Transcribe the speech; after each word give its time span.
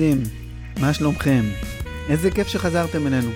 ילדים, 0.00 0.22
מה 0.80 0.94
שלומכם? 0.94 1.44
איזה 2.08 2.30
כיף 2.30 2.48
שחזרתם 2.48 3.06
אלינו. 3.06 3.30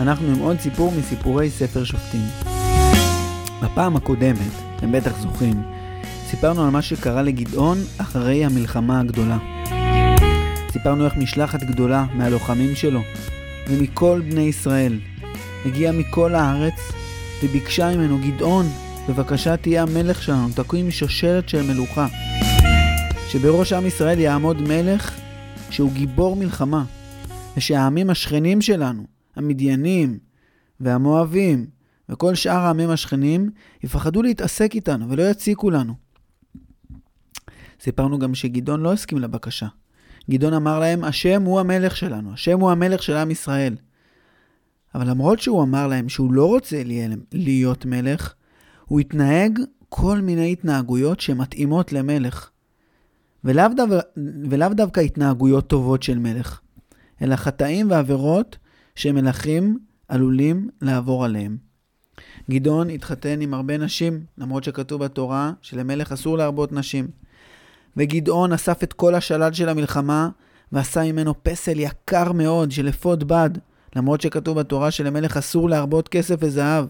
אנחנו 0.00 0.28
עם 0.28 0.38
עוד 0.38 0.60
סיפור 0.60 0.92
מסיפורי 0.98 1.50
ספר 1.50 1.84
שופטים. 1.84 2.26
בפעם 3.62 3.96
הקודמת, 3.96 4.52
אתם 4.76 4.92
בטח 4.92 5.18
זוכרים, 5.18 5.62
סיפרנו 6.30 6.64
על 6.64 6.70
מה 6.70 6.82
שקרה 6.82 7.22
לגדעון 7.22 7.78
אחרי 7.98 8.44
המלחמה 8.44 9.00
הגדולה. 9.00 9.38
סיפרנו 10.70 11.04
איך 11.04 11.16
משלחת 11.16 11.62
גדולה 11.62 12.04
מהלוחמים 12.14 12.76
שלו 12.76 13.00
ומכל 13.68 14.22
בני 14.30 14.42
ישראל 14.42 15.00
הגיעה 15.66 15.92
מכל 15.92 16.34
הארץ 16.34 16.92
וביקשה 17.44 17.96
ממנו, 17.96 18.18
גדעון, 18.18 18.66
בבקשה 19.08 19.56
תהיה 19.56 19.82
המלך 19.82 20.22
שלנו, 20.22 20.48
תקום 20.54 20.90
שושלת 20.90 21.48
של 21.48 21.62
מלוכה. 21.62 22.06
שבראש 23.28 23.72
עם 23.72 23.86
ישראל 23.86 24.20
יעמוד 24.20 24.62
מלך 24.62 25.21
שהוא 25.72 25.92
גיבור 25.92 26.36
מלחמה, 26.36 26.84
ושהעמים 27.56 28.10
השכנים 28.10 28.60
שלנו, 28.60 29.06
המדיינים 29.36 30.18
והמואבים 30.80 31.66
וכל 32.08 32.34
שאר 32.34 32.58
העמים 32.58 32.90
השכנים, 32.90 33.50
יפחדו 33.82 34.22
להתעסק 34.22 34.74
איתנו 34.74 35.10
ולא 35.10 35.22
יציקו 35.22 35.70
לנו. 35.70 35.94
סיפרנו 37.80 38.18
גם 38.18 38.34
שגדעון 38.34 38.80
לא 38.80 38.92
הסכים 38.92 39.18
לבקשה. 39.18 39.66
גדעון 40.30 40.54
אמר 40.54 40.78
להם, 40.78 41.04
השם 41.04 41.42
הוא 41.42 41.60
המלך 41.60 41.96
שלנו, 41.96 42.32
השם 42.32 42.60
הוא 42.60 42.70
המלך 42.70 43.02
של 43.02 43.16
עם 43.16 43.30
ישראל. 43.30 43.76
אבל 44.94 45.10
למרות 45.10 45.40
שהוא 45.40 45.62
אמר 45.62 45.86
להם 45.86 46.08
שהוא 46.08 46.32
לא 46.32 46.46
רוצה 46.46 46.82
להיות 47.32 47.86
מלך, 47.86 48.34
הוא 48.84 49.00
התנהג 49.00 49.58
כל 49.88 50.20
מיני 50.20 50.52
התנהגויות 50.52 51.20
שמתאימות 51.20 51.92
למלך. 51.92 52.51
ולאו, 53.44 53.68
דו... 53.76 53.84
ולאו 54.50 54.68
דווקא 54.74 55.00
התנהגויות 55.00 55.66
טובות 55.66 56.02
של 56.02 56.18
מלך, 56.18 56.60
אלא 57.22 57.36
חטאים 57.36 57.90
ועבירות 57.90 58.56
שמלכים 58.94 59.78
עלולים 60.08 60.68
לעבור 60.82 61.24
עליהם. 61.24 61.56
גדעון 62.50 62.90
התחתן 62.90 63.40
עם 63.40 63.54
הרבה 63.54 63.78
נשים, 63.78 64.24
למרות 64.38 64.64
שכתוב 64.64 65.04
בתורה 65.04 65.52
שלמלך 65.62 66.12
אסור 66.12 66.38
להרבות 66.38 66.72
נשים. 66.72 67.08
וגדעון 67.96 68.52
אסף 68.52 68.82
את 68.82 68.92
כל 68.92 69.14
השלל 69.14 69.52
של 69.52 69.68
המלחמה 69.68 70.28
ועשה 70.72 71.12
ממנו 71.12 71.34
פסל 71.42 71.80
יקר 71.80 72.32
מאוד 72.32 72.70
של 72.70 72.88
אפוד 72.88 73.24
בד, 73.28 73.50
למרות 73.96 74.20
שכתוב 74.20 74.58
בתורה 74.58 74.90
שלמלך 74.90 75.36
אסור 75.36 75.68
להרבות 75.68 76.08
כסף 76.08 76.36
וזהב. 76.38 76.86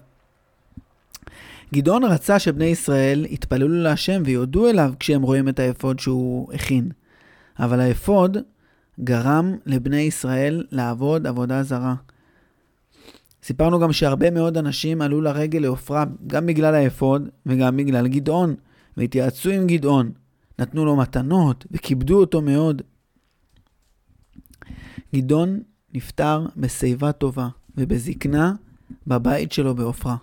גדעון 1.73 2.05
רצה 2.05 2.39
שבני 2.39 2.65
ישראל 2.65 3.27
יתפללו 3.31 3.69
להשם 3.69 4.23
ויודו 4.25 4.69
אליו 4.69 4.93
כשהם 4.99 5.23
רואים 5.23 5.49
את 5.49 5.59
האפוד 5.59 5.99
שהוא 5.99 6.53
הכין. 6.53 6.89
אבל 7.59 7.81
האפוד 7.81 8.37
גרם 9.01 9.57
לבני 9.67 10.01
ישראל 10.01 10.65
לעבוד 10.71 11.27
עבודה 11.27 11.63
זרה. 11.63 11.95
סיפרנו 13.43 13.81
גם 13.81 13.93
שהרבה 13.93 14.31
מאוד 14.31 14.59
אנשים 14.59 15.03
עלו 15.03 15.21
לרגל 15.21 15.59
לעופרה 15.59 16.05
גם 16.27 16.47
בגלל 16.47 16.75
האפוד 16.75 17.29
וגם 17.47 17.77
בגלל 17.77 18.09
גדעון, 18.09 18.55
והתייעצו 18.97 19.51
עם 19.51 19.67
גדעון. 19.67 20.11
נתנו 20.59 20.85
לו 20.85 20.97
מתנות 20.97 21.67
וכיבדו 21.71 22.21
אותו 22.21 22.43
מאוד. 22.43 22.83
גדעון 25.15 25.61
נפטר 25.95 26.47
בשיבה 26.57 27.13
טובה 27.13 27.49
ובזקנה 27.77 28.55
בבית 29.07 29.53
שלו 29.53 29.75
בעופרה. 29.75 30.17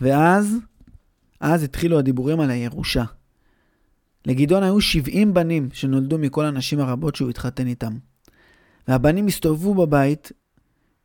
ואז, 0.00 0.56
אז 1.40 1.62
התחילו 1.62 1.98
הדיבורים 1.98 2.40
על 2.40 2.50
הירושה. 2.50 3.04
לגדעון 4.26 4.62
היו 4.62 4.80
70 4.80 5.34
בנים 5.34 5.68
שנולדו 5.72 6.18
מכל 6.18 6.44
הנשים 6.44 6.80
הרבות 6.80 7.16
שהוא 7.16 7.30
התחתן 7.30 7.66
איתם. 7.66 7.92
והבנים 8.88 9.26
הסתובבו 9.26 9.74
בבית, 9.74 10.32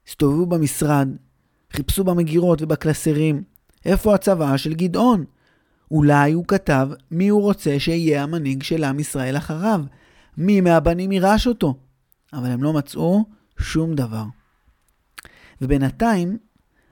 הסתובבו 0.07 0.45
במשרד, 0.45 1.07
חיפשו 1.71 2.03
במגירות 2.03 2.61
ובקלסרים. 2.61 3.43
איפה 3.85 4.15
הצוואה 4.15 4.57
של 4.57 4.73
גדעון? 4.73 5.25
אולי 5.91 6.31
הוא 6.31 6.45
כתב 6.47 6.89
מי 7.11 7.27
הוא 7.27 7.41
רוצה 7.41 7.79
שיהיה 7.79 8.23
המנהיג 8.23 8.63
של 8.63 8.83
עם 8.83 8.99
ישראל 8.99 9.37
אחריו. 9.37 9.81
מי 10.37 10.61
מהבנים 10.61 11.11
יירש 11.11 11.47
אותו. 11.47 11.75
אבל 12.33 12.49
הם 12.49 12.63
לא 12.63 12.73
מצאו 12.73 13.25
שום 13.59 13.93
דבר. 13.93 14.23
ובינתיים, 15.61 16.37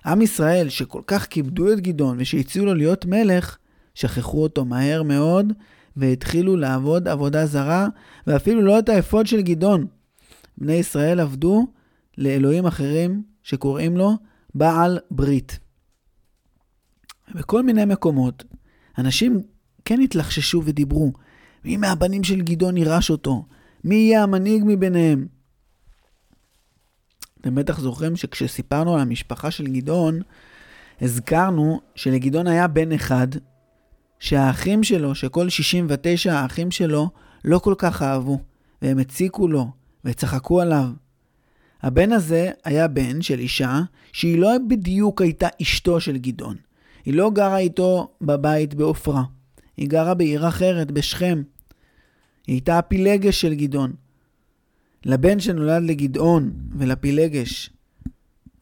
עם 0.05 0.21
ישראל, 0.21 0.69
שכל 0.69 1.01
כך 1.07 1.25
כיבדו 1.25 1.73
את 1.73 1.79
גדעון 1.79 2.17
ושהציעו 2.19 2.65
לו 2.65 2.73
להיות 2.73 3.05
מלך, 3.05 3.57
שכחו 3.95 4.43
אותו 4.43 4.65
מהר 4.65 5.03
מאוד 5.03 5.53
והתחילו 5.97 6.57
לעבוד 6.57 7.07
עבודה 7.07 7.45
זרה, 7.45 7.87
ואפילו 8.27 8.61
לא 8.61 8.79
את 8.79 8.89
האפוד 8.89 9.27
של 9.27 9.41
גדעון. 9.41 9.87
בני 10.57 10.73
ישראל 10.73 11.19
עבדו 11.19 11.67
לאלוהים 12.17 12.65
אחרים 12.65 13.23
שקוראים 13.43 13.97
לו 13.97 14.11
בעל 14.55 14.99
ברית. 15.11 15.59
בכל 17.35 17.63
מיני 17.63 17.85
מקומות, 17.85 18.43
אנשים 18.97 19.41
כן 19.85 20.01
התלחששו 20.01 20.61
ודיברו, 20.65 21.13
מי 21.65 21.77
מהבנים 21.77 22.23
של 22.23 22.41
גדעון 22.41 22.77
יירש 22.77 23.09
אותו? 23.09 23.45
מי 23.83 23.95
יהיה 23.95 24.23
המנהיג 24.23 24.63
מביניהם? 24.65 25.27
אתם 27.41 27.55
בטח 27.55 27.79
זוכרים 27.79 28.15
שכשסיפרנו 28.15 28.93
על 28.93 28.99
המשפחה 28.99 29.51
של 29.51 29.67
גדעון, 29.67 30.21
הזכרנו 31.01 31.81
שלגדעון 31.95 32.47
היה 32.47 32.67
בן 32.67 32.91
אחד, 32.91 33.27
שהאחים 34.19 34.83
שלו, 34.83 35.15
שכל 35.15 35.49
69 35.49 36.33
האחים 36.33 36.71
שלו, 36.71 37.09
לא 37.45 37.59
כל 37.59 37.75
כך 37.77 38.01
אהבו, 38.01 38.39
והם 38.81 38.99
הציקו 38.99 39.47
לו, 39.47 39.71
וצחקו 40.05 40.61
עליו. 40.61 40.85
הבן 41.81 42.11
הזה 42.11 42.51
היה 42.63 42.87
בן 42.87 43.21
של 43.21 43.39
אישה 43.39 43.81
שהיא 44.13 44.39
לא 44.39 44.49
בדיוק 44.67 45.21
הייתה 45.21 45.47
אשתו 45.61 45.99
של 45.99 46.17
גדעון. 46.17 46.55
היא 47.05 47.13
לא 47.13 47.31
גרה 47.31 47.57
איתו 47.57 48.11
בבית 48.21 48.73
בעופרה. 48.73 49.23
היא 49.77 49.89
גרה 49.89 50.13
בעיר 50.13 50.47
אחרת, 50.47 50.91
בשכם. 50.91 51.43
היא 52.47 52.53
הייתה 52.53 52.77
הפילגש 52.77 53.41
של 53.41 53.53
גדעון. 53.53 53.93
לבן 55.05 55.39
שנולד 55.39 55.83
לגדעון 55.83 56.51
ולפילגש 56.77 57.69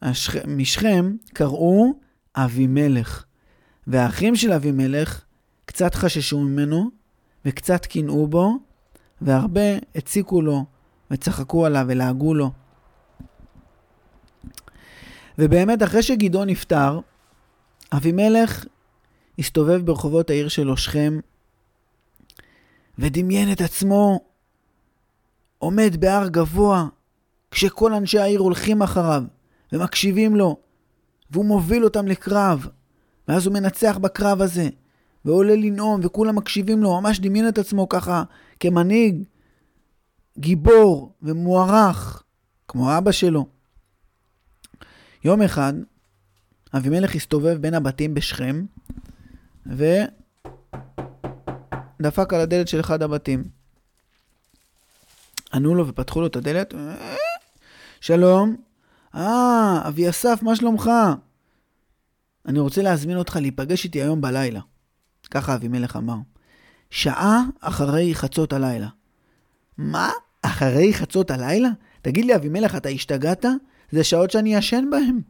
השכ... 0.02 0.46
משכם 0.46 1.16
קראו 1.32 1.94
אבימלך. 2.36 3.24
והאחים 3.86 4.36
של 4.36 4.52
אבימלך 4.52 5.24
קצת 5.64 5.94
חששו 5.94 6.40
ממנו 6.40 6.90
וקצת 7.44 7.86
קינאו 7.86 8.26
בו, 8.26 8.58
והרבה 9.20 9.78
הציקו 9.94 10.42
לו 10.42 10.64
וצחקו 11.10 11.66
עליו 11.66 11.84
ולעגו 11.88 12.34
לו. 12.34 12.50
ובאמת, 15.38 15.82
אחרי 15.82 16.02
שגדעון 16.02 16.48
נפטר, 16.48 17.00
אבימלך 17.92 18.64
הסתובב 19.38 19.86
ברחובות 19.86 20.30
העיר 20.30 20.48
שלו, 20.48 20.76
שכם, 20.76 21.20
ודמיין 22.98 23.52
את 23.52 23.60
עצמו 23.60 24.20
עומד 25.60 25.96
בהר 26.00 26.28
גבוה, 26.28 26.86
כשכל 27.50 27.94
אנשי 27.94 28.18
העיר 28.18 28.40
הולכים 28.40 28.82
אחריו 28.82 29.22
ומקשיבים 29.72 30.36
לו, 30.36 30.56
והוא 31.30 31.44
מוביל 31.44 31.84
אותם 31.84 32.06
לקרב, 32.06 32.66
ואז 33.28 33.46
הוא 33.46 33.54
מנצח 33.54 33.98
בקרב 33.98 34.42
הזה, 34.42 34.68
ועולה 35.24 35.56
לנאום, 35.56 36.00
וכולם 36.04 36.36
מקשיבים 36.36 36.82
לו, 36.82 37.00
ממש 37.00 37.20
דמיין 37.20 37.48
את 37.48 37.58
עצמו 37.58 37.88
ככה 37.88 38.22
כמנהיג, 38.60 39.22
גיבור 40.38 41.12
ומוערך, 41.22 42.22
כמו 42.68 42.98
אבא 42.98 43.12
שלו. 43.12 43.46
יום 45.24 45.42
אחד, 45.42 45.72
אבימלך 46.76 47.14
הסתובב 47.14 47.56
בין 47.60 47.74
הבתים 47.74 48.14
בשכם, 48.14 48.64
ודפק 49.66 49.94
על 52.34 52.40
הדלת 52.40 52.68
של 52.68 52.80
אחד 52.80 53.02
הבתים. 53.02 53.59
ענו 55.54 55.74
לו 55.74 55.88
ופתחו 55.88 56.20
לו 56.20 56.26
את 56.26 56.36
הדלת. 56.36 56.74
שלום. 58.00 58.56
אה, 59.14 59.82
אבי 59.88 60.08
אסף, 60.10 60.42
מה 60.42 60.56
שלומך? 60.56 60.90
אני 62.46 62.58
רוצה 62.58 62.82
להזמין 62.82 63.16
אותך 63.16 63.36
להיפגש 63.36 63.84
איתי 63.84 64.02
היום 64.02 64.20
בלילה. 64.20 64.60
ככה 65.30 65.54
אבימלך 65.54 65.96
אמר. 65.96 66.16
שעה 66.90 67.42
אחרי 67.60 68.14
חצות 68.14 68.52
הלילה. 68.52 68.88
מה? 69.78 70.10
אחרי 70.42 70.94
חצות 70.94 71.30
הלילה? 71.30 71.68
תגיד 72.02 72.24
לי, 72.24 72.34
אבימלך, 72.34 72.76
אתה 72.76 72.88
השתגעת? 72.88 73.44
זה 73.90 74.04
שעות 74.04 74.30
שאני 74.30 74.54
ישן 74.54 74.84
בהן. 74.90 75.20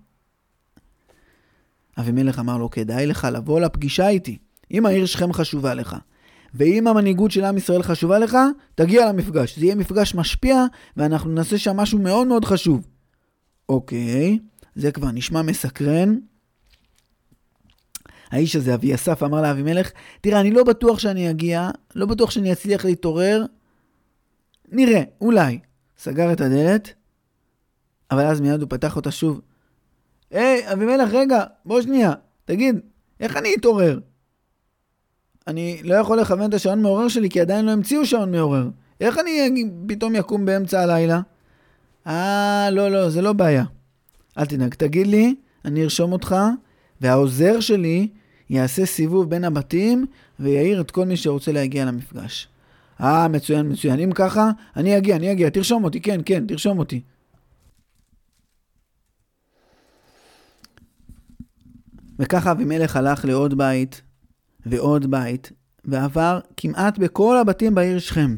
אבימלך 1.99 2.39
אמר 2.39 2.59
לו, 2.59 2.71
כדאי 2.71 3.07
לך 3.07 3.29
לבוא 3.33 3.61
לפגישה 3.61 4.09
איתי, 4.09 4.39
אם 4.71 4.87
העיר 4.87 5.07
שכם 5.07 5.33
חשובה 5.33 5.75
לך. 5.75 5.97
ואם 6.55 6.87
המנהיגות 6.87 7.31
של 7.31 7.45
עם 7.45 7.57
ישראל 7.57 7.83
חשובה 7.83 8.19
לך, 8.19 8.37
תגיע 8.75 9.09
למפגש. 9.09 9.59
זה 9.59 9.65
יהיה 9.65 9.75
מפגש 9.75 10.15
משפיע, 10.15 10.65
ואנחנו 10.97 11.31
נעשה 11.31 11.59
שם 11.59 11.77
משהו 11.77 11.99
מאוד 11.99 12.27
מאוד 12.27 12.45
חשוב. 12.45 12.87
אוקיי, 13.69 14.39
זה 14.75 14.93
כבר 14.93 15.11
נשמע 15.11 15.43
מסקרן. 15.43 16.17
האיש 18.31 18.57
הזה, 18.57 18.75
אבי 18.75 18.95
אסף, 18.95 19.23
אמר 19.23 19.43
לאבימלך, 19.43 19.91
תראה, 20.21 20.41
אני 20.41 20.51
לא 20.51 20.65
בטוח 20.65 20.99
שאני 20.99 21.31
אגיע, 21.31 21.71
לא 21.95 22.07
בטוח 22.07 22.31
שאני 22.31 22.53
אצליח 22.53 22.85
להתעורר. 22.85 23.45
נראה, 24.69 25.03
אולי. 25.21 25.59
סגר 25.99 26.33
את 26.33 26.41
הדלת, 26.41 26.95
אבל 28.11 28.27
אז 28.27 28.41
מיד 28.41 28.61
הוא 28.61 28.71
פתח 28.71 28.97
אותה 28.97 29.11
שוב. 29.11 29.41
היי, 30.31 30.73
אבימלך, 30.73 31.11
רגע, 31.13 31.45
בוא 31.65 31.83
שנייה, 31.83 32.13
תגיד, 32.45 32.77
איך 33.21 33.37
אני 33.37 33.55
אתעורר? 33.59 33.99
אני 35.51 35.81
לא 35.85 35.95
יכול 35.95 36.21
לכוון 36.21 36.49
את 36.49 36.55
השעון 36.55 36.83
מעורר 36.83 37.09
שלי 37.09 37.29
כי 37.31 37.41
עדיין 37.41 37.65
לא 37.65 37.71
המציאו 37.71 38.07
שעון 38.07 38.33
מעורר. 38.33 38.69
איך 39.01 39.19
אני 39.19 39.65
פתאום 39.87 40.15
יקום 40.15 40.45
באמצע 40.45 40.81
הלילה? 40.83 41.21
אה, 42.07 42.69
לא, 42.73 42.91
לא, 42.91 43.11
זה 43.11 43.23
לא 43.23 43.33
בעיה. 43.33 43.65
אל 44.39 44.47
תדאג, 44.47 44.75
תגיד 44.75 45.07
לי, 45.07 45.35
אני 45.65 45.83
ארשום 45.83 46.13
אותך, 46.13 46.37
והעוזר 47.01 47.61
שלי 47.61 48.09
יעשה 48.51 48.87
סיבוב 48.87 49.31
בין 49.31 49.45
הבתים 49.45 50.07
ויעיר 50.41 50.81
את 50.81 50.91
כל 50.91 51.07
מי 51.07 51.17
שרוצה 51.17 51.53
להגיע 51.53 51.85
למפגש. 51.85 52.49
אה, 53.01 53.29
מצוין, 53.29 53.73
מצוין. 53.73 54.01
אם 54.01 54.13
ככה, 54.13 54.51
אני 54.77 54.99
אגיע, 54.99 55.17
אני 55.17 55.33
אגיע. 55.33 55.51
תרשום 55.51 55.85
אותי, 55.85 56.01
כן, 56.01 56.21
כן, 56.25 56.47
תרשום 56.47 56.79
אותי. 56.79 57.01
וככה 62.19 62.53
אבימלך 62.53 62.97
הלך 62.97 63.25
לעוד 63.25 63.59
בית 63.59 64.03
ועוד 64.67 65.11
בית, 65.11 65.53
ועבר 65.85 66.41
כמעט 66.57 66.99
בכל 66.99 67.37
הבתים 67.37 67.75
בעיר 67.75 67.99
שכם. 67.99 68.37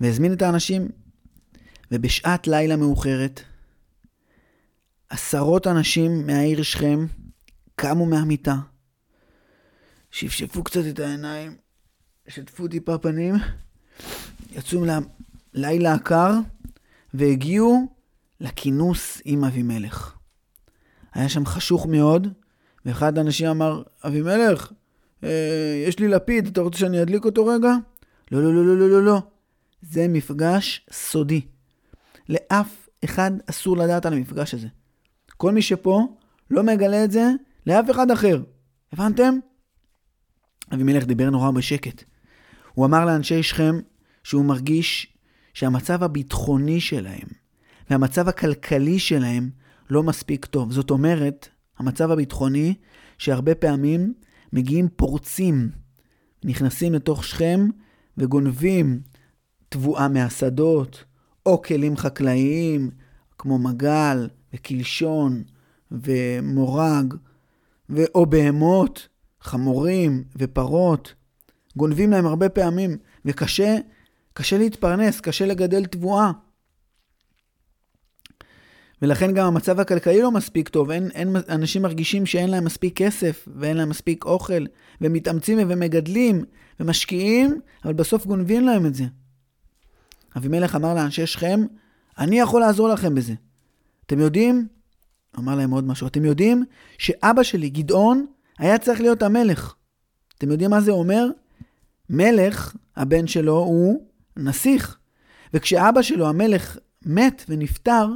והזמין 0.00 0.32
את 0.32 0.42
האנשים, 0.42 0.88
ובשעת 1.90 2.46
לילה 2.46 2.76
מאוחרת, 2.76 3.40
עשרות 5.10 5.66
אנשים 5.66 6.26
מהעיר 6.26 6.62
שכם 6.62 7.06
קמו 7.74 8.06
מהמיטה, 8.06 8.56
שפשפו 10.10 10.64
קצת 10.64 10.80
את 10.90 10.98
העיניים, 10.98 11.56
שטפו 12.28 12.68
טיפה 12.68 12.98
פנים, 12.98 13.34
יצאו 14.52 14.84
ללילה 15.54 15.94
הקר, 15.94 16.32
והגיעו 17.14 17.86
לכינוס 18.40 19.22
עם 19.24 19.44
אבימלך. 19.44 20.14
היה 21.12 21.28
שם 21.28 21.46
חשוך 21.46 21.86
מאוד, 21.86 22.28
ואחד 22.86 23.18
האנשים 23.18 23.46
אמר, 23.46 23.82
אבימלך, 24.04 24.72
אה, 25.24 25.82
יש 25.88 25.98
לי 25.98 26.08
לפיד, 26.08 26.46
אתה 26.46 26.60
רוצה 26.60 26.78
שאני 26.78 27.02
אדליק 27.02 27.24
אותו 27.24 27.46
רגע? 27.46 27.72
לא, 28.32 28.42
לא, 28.42 28.54
לא, 28.54 28.66
לא, 28.66 28.78
לא, 28.78 28.88
לא, 28.88 29.02
לא. 29.02 29.22
זה 29.82 30.08
מפגש 30.08 30.86
סודי. 30.92 31.40
לאף 32.28 32.88
אחד 33.04 33.30
אסור 33.50 33.76
לדעת 33.76 34.06
על 34.06 34.12
המפגש 34.12 34.54
הזה. 34.54 34.68
כל 35.36 35.52
מי 35.52 35.62
שפה 35.62 36.16
לא 36.50 36.62
מגלה 36.62 37.04
את 37.04 37.10
זה 37.10 37.30
לאף 37.66 37.90
אחד 37.90 38.10
אחר. 38.10 38.42
הבנתם? 38.92 39.34
אבימלך 40.74 41.04
דיבר 41.04 41.30
נורא 41.30 41.50
בשקט. 41.50 42.04
הוא 42.74 42.86
אמר 42.86 43.04
לאנשי 43.04 43.42
שכם 43.42 43.80
שהוא 44.24 44.44
מרגיש 44.44 45.16
שהמצב 45.54 46.02
הביטחוני 46.02 46.80
שלהם 46.80 47.28
והמצב 47.90 48.28
הכלכלי 48.28 48.98
שלהם 48.98 49.50
לא 49.90 50.02
מספיק 50.02 50.44
טוב. 50.44 50.72
זאת 50.72 50.90
אומרת, 50.90 51.48
המצב 51.82 52.10
הביטחוני 52.10 52.74
שהרבה 53.18 53.54
פעמים 53.54 54.14
מגיעים 54.52 54.88
פורצים, 54.96 55.70
נכנסים 56.44 56.92
לתוך 56.94 57.24
שכם 57.24 57.68
וגונבים 58.18 59.00
תבואה 59.68 60.08
מהשדות, 60.08 61.04
או 61.46 61.62
כלים 61.62 61.96
חקלאיים, 61.96 62.90
כמו 63.38 63.58
מגל 63.58 64.28
וקלשון 64.54 65.42
ומורג, 65.90 67.14
ו... 67.90 68.00
או 68.14 68.26
בהמות, 68.26 69.08
חמורים 69.40 70.24
ופרות. 70.36 71.14
גונבים 71.76 72.10
להם 72.10 72.26
הרבה 72.26 72.48
פעמים, 72.48 72.96
וקשה 73.24 73.78
קשה 74.32 74.58
להתפרנס, 74.58 75.20
קשה 75.20 75.46
לגדל 75.46 75.84
תבואה. 75.84 76.30
ולכן 79.02 79.34
גם 79.34 79.46
המצב 79.46 79.80
הכלכלי 79.80 80.22
לא 80.22 80.30
מספיק 80.30 80.68
טוב, 80.68 80.90
אין, 80.90 81.10
אין, 81.14 81.36
אנשים 81.48 81.82
מרגישים 81.82 82.26
שאין 82.26 82.50
להם 82.50 82.64
מספיק 82.64 82.96
כסף, 82.96 83.48
ואין 83.56 83.76
להם 83.76 83.88
מספיק 83.88 84.24
אוכל, 84.24 84.64
ומתאמצים 85.00 85.58
ומגדלים, 85.60 86.44
ומשקיעים, 86.80 87.60
אבל 87.84 87.92
בסוף 87.92 88.26
גונבים 88.26 88.64
להם 88.64 88.86
את 88.86 88.94
זה. 88.94 89.04
אבימלך 90.36 90.76
אמר 90.76 90.94
לאנשי 90.94 91.26
שכם, 91.26 91.60
אני 92.18 92.38
יכול 92.40 92.60
לעזור 92.60 92.88
לכם 92.88 93.14
בזה. 93.14 93.34
אתם 94.06 94.20
יודעים, 94.20 94.66
אמר 95.38 95.54
להם 95.54 95.70
עוד 95.70 95.84
משהו, 95.84 96.06
אתם 96.06 96.24
יודעים 96.24 96.64
שאבא 96.98 97.42
שלי, 97.42 97.70
גדעון, 97.70 98.26
היה 98.58 98.78
צריך 98.78 99.00
להיות 99.00 99.22
המלך. 99.22 99.74
אתם 100.38 100.50
יודעים 100.50 100.70
מה 100.70 100.80
זה 100.80 100.90
אומר? 100.90 101.26
מלך, 102.10 102.76
הבן 102.96 103.26
שלו, 103.26 103.56
הוא 103.56 104.06
נסיך. 104.36 104.98
וכשאבא 105.54 106.02
שלו, 106.02 106.28
המלך, 106.28 106.78
מת 107.06 107.44
ונפטר, 107.48 108.06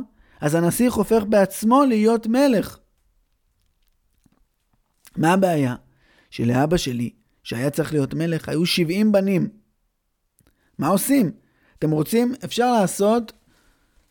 אז 0.40 0.54
הנסיך 0.54 0.94
הופך 0.94 1.22
בעצמו 1.28 1.84
להיות 1.84 2.26
מלך. 2.26 2.78
מה 5.16 5.32
הבעיה? 5.32 5.74
שלאבא 6.30 6.76
שלי, 6.76 7.10
שהיה 7.42 7.70
צריך 7.70 7.92
להיות 7.92 8.14
מלך, 8.14 8.48
היו 8.48 8.66
70 8.66 9.12
בנים. 9.12 9.48
מה 10.78 10.88
עושים? 10.88 11.32
אתם 11.78 11.90
רוצים? 11.90 12.34
אפשר 12.44 12.72
לעשות 12.72 13.32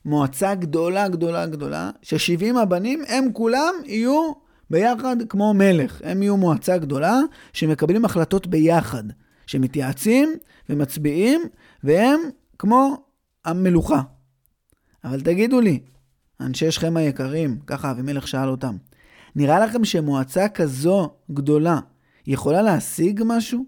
מועצה 0.06 0.56
גדולה, 0.56 1.07
גדולה, 1.07 1.45
גדולה, 1.45 1.92
ש-70 2.01 2.60
הבנים, 2.60 3.04
הם 3.07 3.33
כולם 3.33 3.74
יהיו 3.86 4.31
ביחד 4.69 5.16
כמו 5.30 5.54
מלך. 5.54 6.01
הם 6.04 6.22
יהיו 6.22 6.38
מועצה 6.38 6.77
גדולה 6.77 7.19
שמקבלים 7.54 8.06
החלטות 8.06 8.48
ביחד, 8.48 9.04
שמתייעצים 9.48 10.33
ומצביעים, 10.69 11.42
והם 11.83 12.19
כמו 12.60 13.06
המלוכה. 13.45 14.01
אבל 15.04 15.22
תגידו 15.22 15.62
לי, 15.62 15.80
אנשי 16.42 16.72
שכם 16.72 16.98
היקרים, 16.98 17.60
ככה 17.68 17.92
אבימלך 17.92 18.28
שאל 18.28 18.50
אותם, 18.50 18.78
נראה 19.36 19.66
לכם 19.66 19.86
שמועצה 19.86 20.50
כזו 20.50 21.10
גדולה 21.32 21.80
יכולה 22.28 22.62
להשיג 22.62 23.22
משהו? 23.26 23.66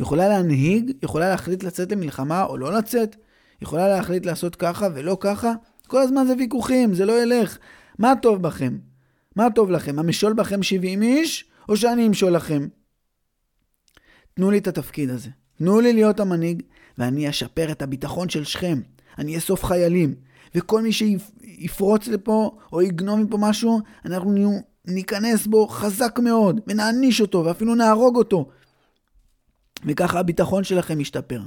יכולה 0.00 0.28
להנהיג? 0.28 0.92
יכולה 1.02 1.28
להחליט 1.28 1.62
לצאת 1.62 1.92
למלחמה 1.92 2.44
או 2.44 2.56
לא 2.56 2.72
לצאת? 2.72 3.16
יכולה 3.62 3.88
להחליט 3.88 4.26
לעשות 4.26 4.56
ככה 4.56 4.88
ולא 4.94 5.16
ככה? 5.20 5.52
כל 5.86 6.02
הזמן 6.02 6.26
זה 6.26 6.34
ויכוחים, 6.38 6.94
זה 6.94 7.04
לא 7.04 7.22
ילך. 7.22 7.58
מה 7.98 8.12
טוב 8.22 8.42
בכם? 8.42 8.78
מה 9.36 9.46
טוב 9.54 9.70
לכם? 9.70 9.98
המשול 9.98 10.32
בכם 10.32 10.62
70 10.62 11.02
איש, 11.02 11.44
או 11.68 11.76
שאני 11.76 12.06
אמשול 12.06 12.32
לכם? 12.32 12.68
תנו 14.34 14.50
לי 14.50 14.58
את 14.58 14.66
התפקיד 14.66 15.10
הזה. 15.10 15.30
תנו 15.58 15.80
לי 15.80 15.92
להיות 15.92 16.20
המנהיג, 16.20 16.62
ואני 16.98 17.30
אשפר 17.30 17.72
את 17.72 17.82
הביטחון 17.82 18.28
של 18.28 18.44
שכם. 18.44 18.80
אני 19.18 19.36
אאסוף 19.36 19.64
חיילים, 19.64 20.14
וכל 20.56 20.82
מי 20.82 20.92
שיפרוץ 20.92 22.08
לפה 22.08 22.58
או 22.72 22.82
יגנוב 22.82 23.20
מפה 23.20 23.36
משהו, 23.38 23.80
אנחנו 24.04 24.62
ניכנס 24.84 25.46
בו 25.46 25.68
חזק 25.68 26.18
מאוד, 26.22 26.60
ונעניש 26.66 27.20
אותו, 27.20 27.44
ואפילו 27.44 27.74
נהרוג 27.74 28.16
אותו. 28.16 28.48
וככה 29.84 30.18
הביטחון 30.18 30.64
שלכם 30.64 31.00
ישתפר. 31.00 31.40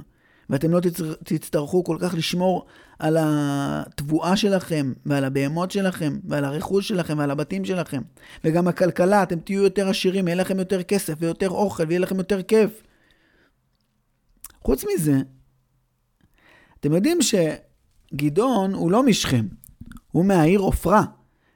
ואתם 0.50 0.70
לא 0.70 0.80
תצטרכו 1.24 1.84
כל 1.84 1.96
כך 2.00 2.14
לשמור 2.14 2.66
על 2.98 3.16
התבואה 3.20 4.36
שלכם, 4.36 4.92
ועל 5.06 5.24
הבהמות 5.24 5.70
שלכם, 5.70 6.18
ועל 6.24 6.44
הרכוש 6.44 6.88
שלכם, 6.88 7.18
ועל 7.18 7.30
הבתים 7.30 7.64
שלכם. 7.64 8.02
וגם 8.44 8.68
הכלכלה, 8.68 9.22
אתם 9.22 9.40
תהיו 9.40 9.62
יותר 9.62 9.88
עשירים, 9.88 10.28
יהיה 10.28 10.36
לכם 10.36 10.58
יותר 10.58 10.82
כסף, 10.82 11.14
ויותר 11.18 11.50
אוכל, 11.50 11.84
ויהיה 11.88 12.00
לכם 12.00 12.18
יותר 12.18 12.42
כיף. 12.42 12.82
חוץ 14.62 14.84
מזה, 14.94 15.16
אתם 16.80 16.92
יודעים 16.92 17.18
שגדעון 18.12 18.74
הוא 18.74 18.90
לא 18.90 19.02
משכם, 19.02 19.46
הוא 20.12 20.24
מהעיר 20.24 20.60
עופרה. 20.60 21.04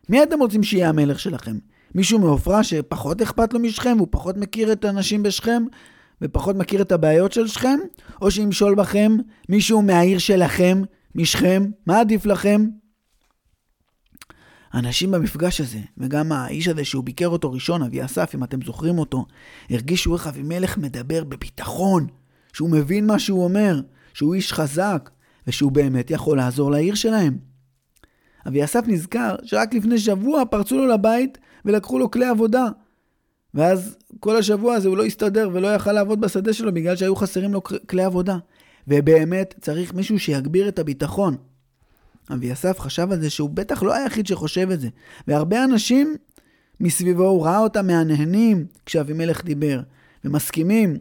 מי 0.08 0.22
אתם 0.22 0.40
רוצים 0.40 0.62
שיהיה 0.62 0.88
המלך 0.88 1.20
שלכם? 1.20 1.58
מישהו 1.94 2.18
מעופרה 2.18 2.64
שפחות 2.64 3.22
אכפת 3.22 3.52
לו 3.52 3.60
משכם, 3.60 3.96
הוא 3.98 4.08
פחות 4.10 4.36
מכיר 4.36 4.72
את 4.72 4.84
האנשים 4.84 5.22
בשכם, 5.22 5.64
ופחות 6.22 6.56
מכיר 6.56 6.82
את 6.82 6.92
הבעיות 6.92 7.32
של 7.32 7.46
שכם, 7.46 7.78
או 8.22 8.30
שימשול 8.30 8.74
בכם 8.74 9.16
מישהו 9.48 9.82
מהעיר 9.82 10.18
שלכם, 10.18 10.82
משכם, 11.14 11.64
מה 11.86 12.00
עדיף 12.00 12.26
לכם? 12.26 12.66
אנשים 14.74 15.10
במפגש 15.10 15.60
הזה, 15.60 15.78
וגם 15.98 16.32
האיש 16.32 16.68
הזה 16.68 16.84
שהוא 16.84 17.04
ביקר 17.04 17.28
אותו 17.28 17.52
ראשון, 17.52 17.82
אבי 17.82 18.04
אסף, 18.04 18.34
אם 18.34 18.44
אתם 18.44 18.62
זוכרים 18.62 18.98
אותו, 18.98 19.26
הרגישו 19.70 20.14
איך 20.14 20.26
אבימלך 20.26 20.78
מדבר 20.78 21.24
בביטחון, 21.24 22.06
שהוא 22.52 22.70
מבין 22.70 23.06
מה 23.06 23.18
שהוא 23.18 23.44
אומר, 23.44 23.80
שהוא 24.14 24.34
איש 24.34 24.52
חזק, 24.52 25.10
ושהוא 25.46 25.72
באמת 25.72 26.10
יכול 26.10 26.36
לעזור 26.36 26.70
לעיר 26.70 26.94
שלהם. 26.94 27.38
אבי 28.48 28.64
אסף 28.64 28.84
נזכר 28.86 29.36
שרק 29.42 29.74
לפני 29.74 29.98
שבוע 29.98 30.44
פרצו 30.44 30.76
לו 30.76 30.86
לבית 30.86 31.38
ולקחו 31.64 31.98
לו 31.98 32.10
כלי 32.10 32.26
עבודה, 32.26 32.64
ואז 33.54 33.96
כל 34.20 34.36
השבוע 34.36 34.74
הזה 34.74 34.88
הוא 34.88 34.96
לא 34.96 35.04
הסתדר 35.04 35.50
ולא 35.52 35.74
יכל 35.74 35.92
לעבוד 35.92 36.20
בשדה 36.20 36.52
שלו 36.52 36.74
בגלל 36.74 36.96
שהיו 36.96 37.16
חסרים 37.16 37.52
לו 37.52 37.62
כלי 37.62 38.04
עבודה. 38.04 38.38
ובאמת 38.88 39.54
צריך 39.60 39.94
מישהו 39.94 40.18
שיגביר 40.18 40.68
את 40.68 40.78
הביטחון. 40.78 41.36
אבי 42.32 42.52
אסף 42.52 42.80
חשב 42.80 43.12
על 43.12 43.20
זה 43.20 43.30
שהוא 43.30 43.50
בטח 43.50 43.82
לא 43.82 43.94
היחיד 43.94 44.26
שחושב 44.26 44.70
את 44.70 44.80
זה. 44.80 44.88
והרבה 45.28 45.64
אנשים 45.64 46.16
מסביבו, 46.80 47.28
הוא 47.28 47.44
ראה 47.44 47.58
אותם 47.58 47.86
מהנהנים 47.86 48.66
כשאבימלך 48.86 49.44
דיבר, 49.44 49.80
ומסכימים. 50.24 50.96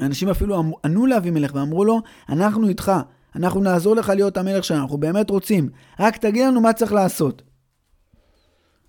אנשים 0.00 0.28
אפילו 0.28 0.62
ענו 0.84 1.06
לאבימלך 1.06 1.54
ואמרו 1.54 1.84
לו, 1.84 2.00
אנחנו 2.28 2.68
איתך, 2.68 2.92
אנחנו 3.36 3.60
נעזור 3.60 3.96
לך 3.96 4.08
להיות 4.08 4.36
המלך 4.36 4.64
שלנו, 4.64 4.82
אנחנו 4.82 4.98
באמת 4.98 5.30
רוצים. 5.30 5.68
רק 6.00 6.16
תגיד 6.16 6.46
לנו 6.46 6.60
מה 6.60 6.72
צריך 6.72 6.92
לעשות. 6.92 7.42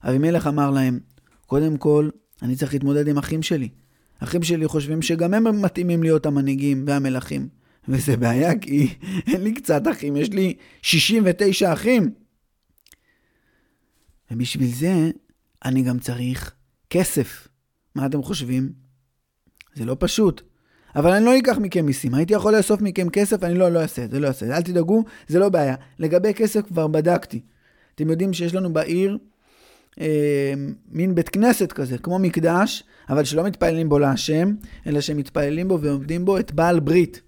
אבימלך 0.04 0.48
אמר 0.48 0.72
להם, 0.72 1.00
קודם 1.46 1.78
כל, 1.78 2.10
אני 2.42 2.56
צריך 2.56 2.74
להתמודד 2.74 3.08
עם 3.08 3.18
אחים 3.18 3.44
שלי. 3.44 3.70
אחים 4.20 4.44
שלי 4.44 4.68
חושבים 4.68 5.02
שגם 5.02 5.34
הם 5.34 5.62
מתאימים 5.62 6.04
להיות 6.04 6.26
המנהיגים 6.26 6.84
והמלכים. 6.88 7.48
וזה 7.88 8.18
בעיה, 8.18 8.60
כי 8.60 8.96
אין 9.28 9.44
לי 9.44 9.54
קצת 9.54 9.82
אחים, 9.92 10.16
יש 10.16 10.30
לי 10.30 10.54
69 10.82 11.74
אחים. 11.74 12.12
ובשביל 14.32 14.76
זה, 14.76 15.12
אני 15.66 15.84
גם 15.84 16.00
צריך 16.00 16.54
כסף. 16.90 17.48
מה 17.96 18.06
אתם 18.06 18.24
חושבים? 18.24 18.72
זה 19.74 19.86
לא 19.86 19.98
פשוט. 20.00 20.42
אבל 20.96 21.12
אני 21.12 21.26
לא 21.26 21.38
אקח 21.38 21.58
מכם 21.58 21.86
מיסים. 21.86 22.14
הייתי 22.14 22.34
יכול 22.34 22.56
לאסוף 22.56 22.82
מכם 22.82 23.10
כסף, 23.10 23.44
אני 23.44 23.54
לא, 23.54 23.70
לא 23.70 23.82
אעשה 23.82 24.04
את 24.04 24.12
זה, 24.12 24.20
לא 24.20 24.28
אעשה 24.28 24.46
את 24.46 24.50
זה. 24.52 24.58
אל 24.58 24.62
תדאגו, 24.62 25.04
זה 25.28 25.40
לא 25.40 25.50
בעיה. 25.50 25.76
לגבי 26.00 26.34
כסף 26.34 26.62
כבר 26.68 26.88
בדקתי. 26.88 27.42
אתם 27.96 28.10
יודעים 28.10 28.34
שיש 28.34 28.56
לנו 28.56 28.74
בעיר 28.74 29.18
אה, 30.02 30.54
מין 30.92 31.16
בית 31.16 31.30
כנסת 31.30 31.72
כזה, 31.72 31.98
כמו 31.98 32.20
מקדש, 32.20 32.84
אבל 33.10 33.24
שלא 33.24 33.44
מתפללים 33.44 33.90
בו 33.90 34.00
להשם, 34.00 34.54
אלא 34.88 35.02
שמתפללים 35.02 35.68
בו 35.68 35.82
ועומדים 35.82 36.26
בו 36.26 36.38
את 36.38 36.52
בעל 36.52 36.80
ברית. 36.80 37.22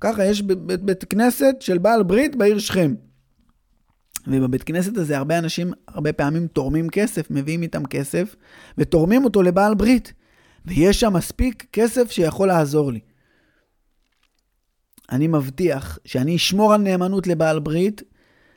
ככה 0.00 0.24
יש 0.24 0.42
בית, 0.42 0.82
בית 0.82 1.04
כנסת 1.04 1.54
של 1.60 1.78
בעל 1.78 2.02
ברית 2.02 2.36
בעיר 2.36 2.58
שכם. 2.58 2.94
ובבית 4.26 4.62
כנסת 4.62 4.96
הזה 4.96 5.16
הרבה 5.16 5.38
אנשים 5.38 5.72
הרבה 5.88 6.12
פעמים 6.12 6.46
תורמים 6.46 6.88
כסף, 6.88 7.30
מביאים 7.30 7.62
איתם 7.62 7.84
כסף, 7.84 8.36
ותורמים 8.78 9.24
אותו 9.24 9.42
לבעל 9.42 9.74
ברית. 9.74 10.12
ויש 10.66 11.00
שם 11.00 11.12
מספיק 11.12 11.66
כסף 11.72 12.10
שיכול 12.10 12.48
לעזור 12.48 12.92
לי. 12.92 13.00
אני 15.10 15.26
מבטיח 15.26 15.98
שאני 16.04 16.36
אשמור 16.36 16.74
על 16.74 16.80
נאמנות 16.80 17.26
לבעל 17.26 17.60
ברית, 17.60 18.02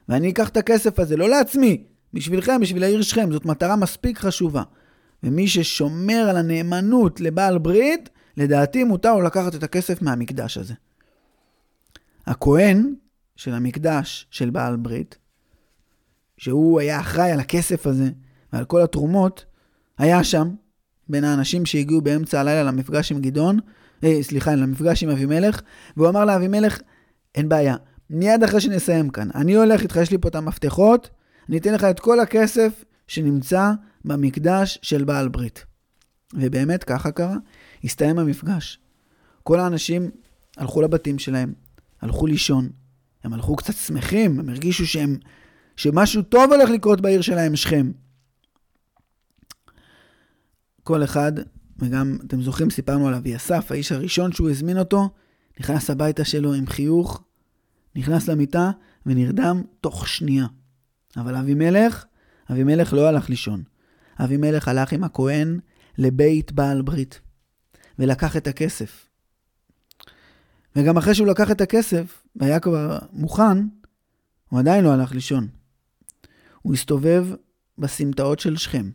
ואני 0.09 0.29
אקח 0.29 0.49
את 0.49 0.57
הכסף 0.57 0.99
הזה, 0.99 1.17
לא 1.17 1.29
לעצמי, 1.29 1.83
בשבילכם, 2.13 2.61
בשביל 2.61 2.83
העיר 2.83 3.01
שכם, 3.01 3.31
זאת 3.31 3.45
מטרה 3.45 3.75
מספיק 3.75 4.17
חשובה. 4.17 4.63
ומי 5.23 5.47
ששומר 5.47 6.27
על 6.29 6.37
הנאמנות 6.37 7.21
לבעל 7.21 7.57
ברית, 7.57 8.09
לדעתי 8.37 8.83
מותר 8.83 9.15
לו 9.15 9.21
לקחת 9.21 9.55
את 9.55 9.63
הכסף 9.63 10.01
מהמקדש 10.01 10.57
הזה. 10.57 10.73
הכהן 12.25 12.93
של 13.35 13.53
המקדש 13.53 14.27
של 14.31 14.49
בעל 14.49 14.75
ברית, 14.75 15.17
שהוא 16.37 16.79
היה 16.79 16.99
אחראי 16.99 17.31
על 17.31 17.39
הכסף 17.39 17.87
הזה 17.87 18.09
ועל 18.53 18.65
כל 18.65 18.81
התרומות, 18.81 19.45
היה 19.97 20.23
שם, 20.23 20.49
בין 21.09 21.23
האנשים 21.23 21.65
שהגיעו 21.65 22.01
באמצע 22.01 22.39
הלילה 22.39 22.63
למפגש 22.63 23.11
עם 23.11 23.21
גדעון, 23.21 23.59
אה, 24.03 24.17
סליחה, 24.21 24.55
למפגש 24.55 25.03
עם 25.03 25.09
אבימלך, 25.09 25.61
והוא 25.97 26.09
אמר 26.09 26.25
לאבימלך, 26.25 26.79
אין 27.35 27.49
בעיה, 27.49 27.75
מיד 28.09 28.43
אחרי 28.43 28.61
שנסיים 28.61 29.09
כאן, 29.09 29.29
אני 29.35 29.53
הולך 29.55 29.81
איתך, 29.81 29.95
יש 29.95 30.11
לי 30.11 30.17
פה 30.17 30.27
את 30.27 30.35
המפתחות, 30.35 31.09
אני 31.49 31.57
אתן 31.57 31.73
לך 31.73 31.83
את 31.83 31.99
כל 31.99 32.19
הכסף 32.19 32.83
שנמצא 33.07 33.71
במקדש 34.05 34.79
של 34.81 35.03
בעל 35.03 35.27
ברית. 35.27 35.65
ובאמת 36.33 36.83
ככה 36.83 37.11
קרה, 37.11 37.35
הסתיים 37.83 38.19
המפגש. 38.19 38.79
כל 39.43 39.59
האנשים 39.59 40.11
הלכו 40.57 40.81
לבתים 40.81 41.19
שלהם, 41.19 41.53
הלכו 42.01 42.27
לישון, 42.27 42.69
הם 43.23 43.33
הלכו 43.33 43.55
קצת 43.55 43.73
שמחים, 43.73 44.39
הם 44.39 44.49
הרגישו 44.49 44.87
שהם, 44.87 45.17
שמשהו 45.75 46.21
טוב 46.21 46.53
הולך 46.53 46.69
לקרות 46.69 47.01
בעיר 47.01 47.21
שלהם, 47.21 47.55
שכם. 47.55 47.91
כל 50.89 51.03
אחד, 51.03 51.31
וגם, 51.79 52.17
אתם 52.27 52.41
זוכרים, 52.41 52.69
סיפרנו 52.69 53.07
על 53.07 53.13
אבי 53.13 53.35
אסף, 53.35 53.71
האיש 53.71 53.91
הראשון 53.91 54.31
שהוא 54.31 54.49
הזמין 54.49 54.77
אותו, 54.77 55.09
נכנס 55.59 55.89
הביתה 55.89 56.25
שלו 56.25 56.53
עם 56.53 56.67
חיוך, 56.67 57.23
נכנס 57.95 58.27
למיטה 58.27 58.71
ונרדם 59.05 59.63
תוך 59.81 60.07
שנייה. 60.07 60.45
אבל 61.17 61.35
אבימלך, 61.35 62.05
אבימלך 62.51 62.93
לא 62.93 63.07
הלך 63.07 63.29
לישון. 63.29 63.63
אבימלך 64.19 64.67
הלך 64.67 64.93
עם 64.93 65.03
הכהן 65.03 65.59
לבית 65.97 66.51
בעל 66.51 66.81
ברית, 66.81 67.19
ולקח 67.99 68.37
את 68.37 68.47
הכסף. 68.47 69.09
וגם 70.75 70.97
אחרי 70.97 71.15
שהוא 71.15 71.27
לקח 71.27 71.51
את 71.51 71.61
הכסף, 71.61 72.25
והיה 72.35 72.59
כבר 72.59 72.99
מוכן, 73.11 73.67
הוא 74.49 74.59
עדיין 74.59 74.83
לא 74.83 74.93
הלך 74.93 75.11
לישון. 75.11 75.47
הוא 76.61 76.73
הסתובב 76.73 77.27
בסמטאות 77.77 78.39
של 78.39 78.57
שכם, 78.57 78.89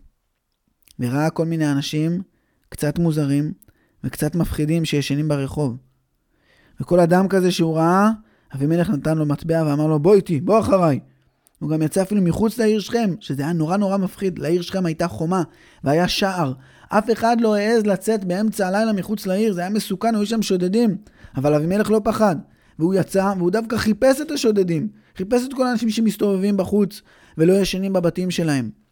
וראה 1.00 1.30
כל 1.30 1.46
מיני 1.46 1.72
אנשים 1.72 2.22
קצת 2.68 2.98
מוזרים 2.98 3.52
וקצת 4.04 4.34
מפחידים 4.34 4.84
שישנים 4.84 5.28
ברחוב. 5.28 5.76
וכל 6.80 7.00
אדם 7.00 7.28
כזה 7.28 7.50
שהוא 7.50 7.76
ראה, 7.76 8.10
אבימלך 8.54 8.90
נתן 8.90 9.18
לו 9.18 9.26
מטבע 9.26 9.64
ואמר 9.66 9.86
לו, 9.86 9.98
בוא 9.98 10.14
איתי, 10.14 10.40
בוא 10.40 10.60
אחריי. 10.60 11.00
הוא 11.58 11.70
גם 11.70 11.82
יצא 11.82 12.02
אפילו 12.02 12.22
מחוץ 12.22 12.58
לעיר 12.58 12.80
שכם, 12.80 13.14
שזה 13.20 13.42
היה 13.42 13.52
נורא 13.52 13.76
נורא 13.76 13.96
מפחיד. 13.96 14.38
לעיר 14.38 14.62
שכם 14.62 14.86
הייתה 14.86 15.08
חומה, 15.08 15.42
והיה 15.84 16.08
שער. 16.08 16.52
אף 16.88 17.10
אחד 17.12 17.36
לא 17.40 17.54
העז 17.54 17.86
לצאת 17.86 18.24
באמצע 18.24 18.68
הלילה 18.68 18.92
מחוץ 18.92 19.26
לעיר, 19.26 19.52
זה 19.52 19.60
היה 19.60 19.70
מסוכן, 19.70 20.14
היו 20.14 20.26
שם 20.26 20.42
שודדים. 20.42 20.96
אבל 21.36 21.54
אבימלך 21.54 21.90
לא 21.90 22.00
פחד. 22.04 22.36
והוא 22.78 22.94
יצא, 22.94 23.32
והוא 23.38 23.50
דווקא 23.50 23.76
חיפש 23.76 24.20
את 24.20 24.30
השודדים. 24.30 24.88
חיפש 25.16 25.42
את 25.44 25.54
כל 25.54 25.66
האנשים 25.66 25.90
שמסתובבים 25.90 26.56
בחוץ, 26.56 27.02
ולא 27.38 27.52
ישנים 27.52 27.92
בבתים 27.92 28.30
שלהם. 28.30 28.83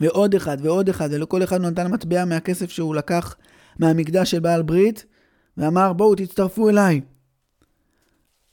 ועוד 0.00 0.34
אחד, 0.34 0.56
ועוד 0.60 0.88
אחד, 0.88 1.08
ולכל 1.12 1.42
אחד 1.42 1.60
נתן 1.60 1.86
מטבע 1.86 2.24
מהכסף 2.24 2.70
שהוא 2.70 2.94
לקח 2.94 3.36
מהמקדש 3.78 4.30
של 4.30 4.40
בעל 4.40 4.62
ברית, 4.62 5.04
ואמר, 5.56 5.92
בואו 5.92 6.14
תצטרפו 6.14 6.68
אליי. 6.68 7.00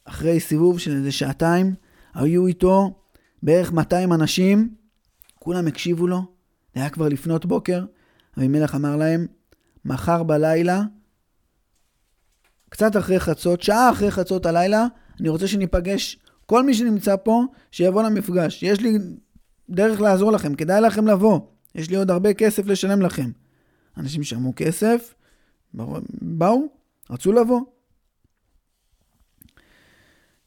אחרי 0.06 0.40
סיבוב 0.40 0.80
של 0.80 0.92
איזה 0.92 1.12
שעתיים, 1.12 1.74
היו 2.14 2.48
איתו 2.48 3.00
בערך 3.44 3.74
200 3.74 4.14
אנשים, 4.14 4.75
כולם 5.40 5.68
הקשיבו 5.68 6.08
לו, 6.08 6.22
זה 6.75 6.82
היה 6.82 6.90
כבר 6.90 7.08
לפנות 7.08 7.46
בוקר, 7.46 7.86
אבימלך 8.38 8.75
אמר 8.75 8.96
להם, 8.96 9.28
מחר 9.86 10.24
בלילה, 10.24 10.82
קצת 12.70 12.98
אחרי 12.98 13.20
חצות, 13.20 13.62
שעה 13.62 13.90
אחרי 13.92 14.12
חצות 14.12 14.46
הלילה, 14.46 14.86
אני 15.20 15.30
רוצה 15.30 15.48
שניפגש, 15.48 16.20
כל 16.46 16.64
מי 16.64 16.74
שנמצא 16.74 17.16
פה, 17.16 17.44
שיבוא 17.72 18.04
למפגש. 18.04 18.64
יש 18.64 18.80
לי 18.80 18.98
דרך 19.69 20.01
לעזור 20.01 20.31
לכם, 20.31 20.55
כדאי 20.55 20.81
לכם 20.81 21.07
לבוא. 21.07 21.39
יש 21.75 21.89
לי 21.89 21.95
עוד 21.95 22.12
הרבה 22.12 22.34
כסף 22.34 22.65
לשלם 22.65 23.01
לכם. 23.01 23.31
אנשים 23.98 24.24
שמעו 24.24 24.53
כסף, 24.55 25.13
באו, 26.22 26.62
רצו 27.10 27.31
לבוא. 27.31 27.62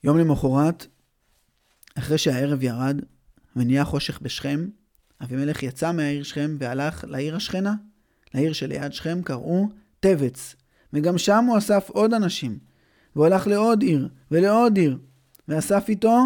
יום 0.04 0.18
למחרת, 0.18 0.87
אחרי 1.98 2.18
שהערב 2.18 2.62
ירד 2.62 3.00
ונהיה 3.56 3.84
חושך 3.84 4.20
בשכם, 4.22 4.68
אבימלך 5.22 5.62
יצא 5.62 5.92
מהעיר 5.92 6.22
שכם 6.22 6.56
והלך 6.58 7.04
לעיר 7.08 7.37
השכנה, 7.37 7.75
לעיר 8.34 8.52
שליד 8.52 8.92
שכם 8.92 9.22
קראו 9.22 9.68
טבץ, 10.00 10.54
וגם 10.92 11.18
שם 11.18 11.44
הוא 11.44 11.58
אסף 11.58 11.90
עוד 11.90 12.14
אנשים, 12.14 12.58
והוא 13.16 13.26
הלך 13.26 13.46
לעוד 13.46 13.82
עיר 13.82 14.08
ולעוד 14.30 14.76
עיר, 14.76 14.98
ואסף 15.48 15.84
איתו, 15.88 16.18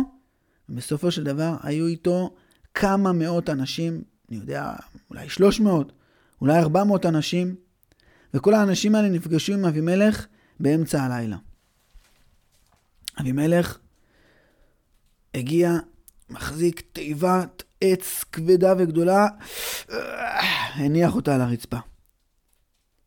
ובסופו 0.68 1.11
של 1.11 1.25
דבר 1.25 1.56
היו 1.62 1.87
איתו 1.87 2.34
כמה 2.75 3.12
מאות 3.12 3.50
אנשים, 3.50 4.02
אני 4.29 4.37
יודע, 4.37 4.73
אולי 5.11 5.29
300, 5.29 5.93
אולי 6.41 6.59
400 6.59 7.07
אנשים, 7.07 7.55
וכל 8.35 8.55
האנשים 8.55 8.95
האלה 8.95 9.09
נפגשו 9.09 9.52
עם 9.52 9.64
אבימלך 9.64 10.26
באמצע 10.61 11.02
הלילה. 11.02 11.37
אבימלך 13.21 13.79
הגיע, 15.35 15.73
מחזיק 16.31 16.83
תיבת 16.93 17.62
עץ 17.81 18.25
כבדה 18.33 18.75
וגדולה, 18.79 19.26
הניח 20.75 21.14
אותה 21.14 21.35
על 21.35 21.41
הרצפה. 21.41 21.79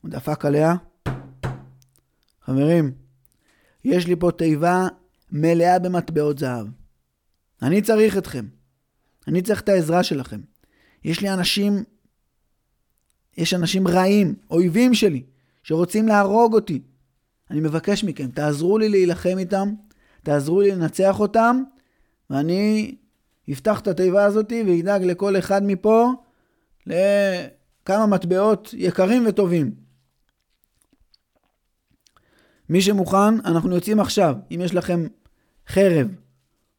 הוא 0.02 0.12
דפק 0.12 0.46
עליה. 0.46 0.76
חברים, 2.42 2.92
יש 3.84 4.08
לי 4.08 4.16
פה 4.16 4.32
תיבה 4.32 4.88
מלאה 5.32 5.80
במטבעות 5.80 6.38
זהב. 6.40 6.68
אני 7.62 7.82
צריך 7.82 8.18
אתכם. 8.18 8.46
אני 9.28 9.42
צריך 9.42 9.62
את 9.62 9.70
העזרה 9.70 10.04
שלכם. 10.04 10.42
יש 11.04 11.22
לי 11.22 11.34
אנשים, 11.34 11.84
יש 13.38 13.54
אנשים 13.54 13.88
רעים, 13.88 14.36
אויבים 14.50 14.94
שלי, 14.94 15.24
שרוצים 15.64 16.08
להרוג 16.08 16.54
אותי. 16.54 16.82
אני 17.52 17.60
מבקש 17.60 18.04
מכם, 18.04 18.32
תעזרו 18.32 18.78
לי 18.78 18.90
להילחם 18.90 19.38
איתם, 19.38 19.74
תעזרו 20.24 20.62
לי 20.62 20.72
לנצח 20.72 21.20
אותם, 21.20 21.64
ואני 22.30 22.96
אפתח 23.52 23.80
את 23.80 23.88
התיבה 23.88 24.26
הזאת 24.26 24.54
ואדאג 24.68 25.04
לכל 25.04 25.38
אחד 25.38 25.64
מפה 25.64 26.12
לכמה 26.86 28.06
מטבעות 28.06 28.74
יקרים 28.78 29.28
וטובים. 29.28 29.76
מי 32.70 32.82
שמוכן, 32.82 33.40
אנחנו 33.46 33.76
יוצאים 33.76 34.00
עכשיו. 34.00 34.36
אם 34.52 34.62
יש 34.64 34.74
לכם 34.74 35.08
חרב, 35.68 36.08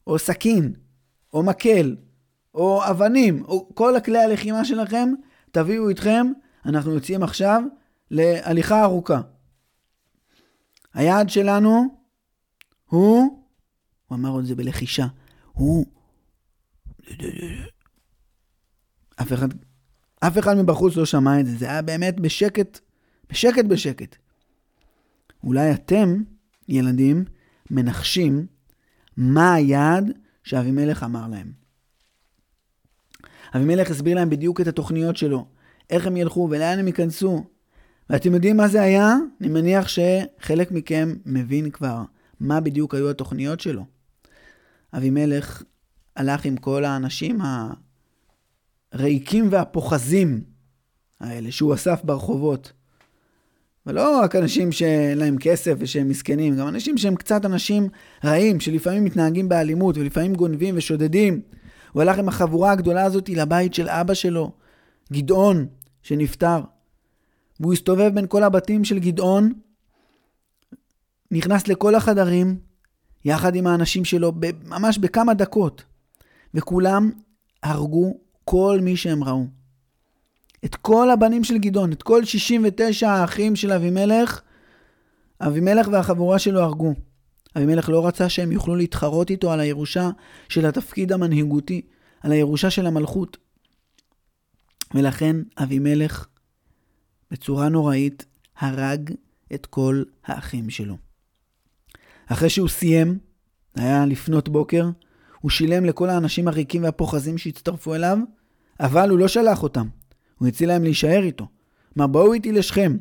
או 0.07 0.19
סכין, 0.19 0.73
או 1.33 1.43
מקל, 1.43 1.97
או 2.57 2.91
אבנים, 2.91 3.45
או 3.45 3.69
כל 3.75 3.97
הכלי 3.97 4.19
הלחימה 4.19 4.65
שלכם, 4.65 5.09
תביאו 5.51 5.89
איתכם, 5.89 6.27
אנחנו 6.67 6.95
יוצאים 6.95 7.23
עכשיו 7.23 7.63
להליכה 8.11 8.83
ארוכה. 8.83 9.21
היעד 10.95 11.31
שלנו 11.31 11.85
הוא 12.87 13.47
הוא 14.07 14.19
אמר 14.19 14.41
את 14.41 14.47
זה 14.47 14.55
בלחישה. 14.55 15.07
הוא... 15.53 15.87
אף 19.23 19.33
אחד, 19.33 19.49
אף 20.21 20.39
אחד 20.39 20.55
מבחוץ 20.55 20.97
לא 20.97 21.07
שמע 21.07 21.41
את 21.41 21.47
זה, 21.47 21.57
זה 21.57 21.71
היה 21.71 21.83
באמת 21.83 22.21
בשקט, 22.21 22.79
בשקט 23.31 23.65
בשקט. 23.65 24.17
אולי 25.45 25.73
אתם, 25.73 26.23
ילדים, 26.69 27.25
מנחשים 27.71 28.47
מה 29.17 29.55
היעד 29.55 30.11
שאבימלך 30.45 31.03
אמר 31.03 31.29
להם. 31.29 31.66
אבימלך 33.55 33.91
הסביר 33.91 34.17
להם 34.17 34.31
בדיוק 34.31 34.61
את 34.61 34.67
התוכניות 34.67 35.17
שלו, 35.17 35.47
איך 35.91 36.07
הם 36.07 36.17
ילכו 36.17 36.49
ולאן 36.51 36.79
הם 36.79 36.87
ייכנסו. 36.87 37.45
ואתם 38.11 38.35
יודעים 38.35 38.57
מה 38.57 38.69
זה 38.69 38.83
היה? 38.83 39.15
אני 39.41 39.49
מניח 39.49 39.89
שחלק 39.89 40.73
מכם 40.73 41.15
מבין 41.27 41.71
כבר 41.71 42.03
מה 42.41 42.61
בדיוק 42.61 42.95
היו 42.95 43.11
התוכניות 43.11 43.61
שלו. 43.61 43.85
אבימלך 44.97 45.63
הלך 46.17 46.45
עם 46.45 46.57
כל 46.57 46.85
האנשים 46.85 47.39
הריקים 48.93 49.49
והפוחזים 49.51 50.45
האלה 51.21 51.53
שהוא 51.53 51.75
אסף 51.75 52.01
ברחובות. 52.05 52.73
ולא 53.87 54.21
רק 54.21 54.37
אנשים 54.37 54.73
שאין 54.73 55.19
להם 55.19 55.37
כסף 55.41 55.75
ושהם 55.79 56.09
מסכנים, 56.09 56.57
גם 56.57 56.69
אנשים 56.69 56.99
שהם 56.99 57.15
קצת 57.15 57.45
אנשים 57.45 57.89
רעים, 58.25 58.61
שלפעמים 58.61 59.05
מתנהגים 59.05 59.49
באלימות 59.49 59.99
ולפעמים 59.99 60.35
גונבים 60.35 60.75
ושודדים. 60.79 61.41
הוא 61.97 62.03
הלך 62.03 62.19
עם 62.19 62.29
החבורה 62.29 62.73
הגדולה 62.73 63.05
הזאת 63.05 63.29
לבית 63.29 63.75
של 63.75 63.89
אבא 63.89 64.15
שלו, 64.15 64.53
גדעון, 65.13 65.67
שנפטר. 66.03 66.61
והוא 67.61 67.73
הסתובב 67.73 68.11
בין 68.15 68.27
כל 68.27 68.43
הבתים 68.43 68.85
של 68.85 68.99
גדעון, 68.99 69.53
נכנס 71.31 71.69
לכל 71.69 71.95
החדרים, 71.95 72.59
יחד 73.25 73.55
עם 73.55 73.67
האנשים 73.67 74.05
שלו, 74.05 74.33
ממש 74.65 74.99
בכמה 74.99 75.35
דקות. 75.35 75.85
וכולם 76.55 77.11
הרגו 77.63 78.17
כל 78.45 78.79
מי 78.83 78.97
שהם 78.97 79.25
ראו. 79.25 79.47
את 80.65 80.75
כל 80.75 81.11
הבנים 81.11 81.45
של 81.45 81.59
גדעון, 81.59 81.93
את 81.93 82.03
כל 82.03 82.25
69 82.25 83.09
האחים 83.09 83.57
של 83.57 83.73
אבימלך, 83.73 84.41
אבימלך 85.41 85.89
והחבורה 85.93 86.39
שלו 86.39 86.61
הרגו. 86.61 86.95
אבימלך 87.57 87.89
לא 87.89 88.07
רצה 88.07 88.29
שהם 88.29 88.53
יוכלו 88.53 88.77
להתחרות 88.77 89.31
איתו 89.31 89.53
על 89.53 89.61
הירושה 89.61 90.11
של 90.49 90.67
התפקיד 90.67 91.13
המנהיגותי, 91.13 91.83
על 92.21 92.33
הירושה 92.33 92.71
של 92.71 92.87
המלכות. 92.87 93.37
ולכן 94.95 95.37
אבימלך, 95.63 96.27
בצורה 97.31 97.69
נוראית, 97.69 98.25
הרג 98.59 99.11
את 99.55 99.67
כל 99.67 100.03
האחים 100.25 100.71
שלו. 100.71 100.97
אחרי 102.27 102.51
שהוא 102.51 102.69
סיים, 102.69 103.19
היה 103.75 104.07
לפנות 104.07 104.49
בוקר, 104.49 104.91
הוא 105.41 105.51
שילם 105.51 105.85
לכל 105.85 106.11
האנשים 106.11 106.49
הריקים 106.49 106.83
והפוחזים 106.83 107.39
שהצטרפו 107.39 107.95
אליו, 107.95 108.19
אבל 108.81 109.11
הוא 109.11 109.19
לא 109.19 109.29
שלח 109.29 109.63
אותם. 109.63 109.89
הוא 110.39 110.49
הציע 110.49 110.69
להם 110.69 110.83
להישאר 110.83 111.23
איתו. 111.23 111.49
מה, 111.97 112.07
בואו 112.07 112.33
איתי 112.33 112.53
לשכם. 112.53 112.97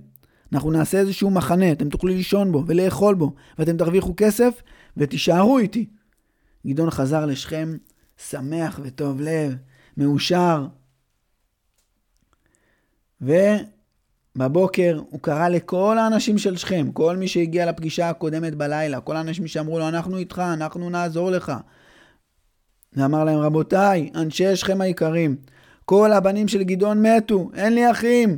אנחנו 0.54 0.72
נעשה 0.72 0.98
איזשהו 0.98 1.30
מחנה, 1.30 1.72
אתם 1.72 1.90
תוכלו 1.90 2.10
לישון 2.10 2.52
בו 2.52 2.64
ולאכול 2.68 3.16
בו, 3.16 3.34
ואתם 3.60 3.78
תרוויחו 3.78 4.14
כסף 4.18 4.62
ותישארו 4.98 5.58
איתי. 5.58 5.86
גדעון 6.68 6.92
חזר 6.92 7.26
לשכם, 7.26 7.78
שמח 8.30 8.80
וטוב 8.84 9.22
לב, 9.22 9.56
מאושר. 9.98 10.68
ובבוקר 13.22 15.02
הוא 15.10 15.20
קרא 15.20 15.50
לכל 15.50 15.98
האנשים 15.98 16.38
של 16.38 16.58
שכם, 16.58 16.92
כל 16.94 17.18
מי 17.18 17.28
שהגיע 17.28 17.66
לפגישה 17.66 18.10
הקודמת 18.10 18.56
בלילה, 18.56 19.02
כל 19.02 19.16
האנשים 19.16 19.48
שאמרו 19.48 19.80
לו, 19.80 19.88
אנחנו 19.88 20.18
איתך, 20.18 20.40
אנחנו 20.54 20.90
נעזור 20.90 21.32
לך. 21.32 21.54
ואמר 22.94 23.24
להם, 23.24 23.40
רבותיי, 23.40 24.12
אנשי 24.16 24.56
שכם 24.56 24.82
היקרים, 24.82 25.36
כל 25.86 26.14
הבנים 26.14 26.48
של 26.48 26.64
גדעון 26.64 27.06
מתו, 27.06 27.52
אין 27.54 27.74
לי 27.74 27.92
אחים. 27.92 28.38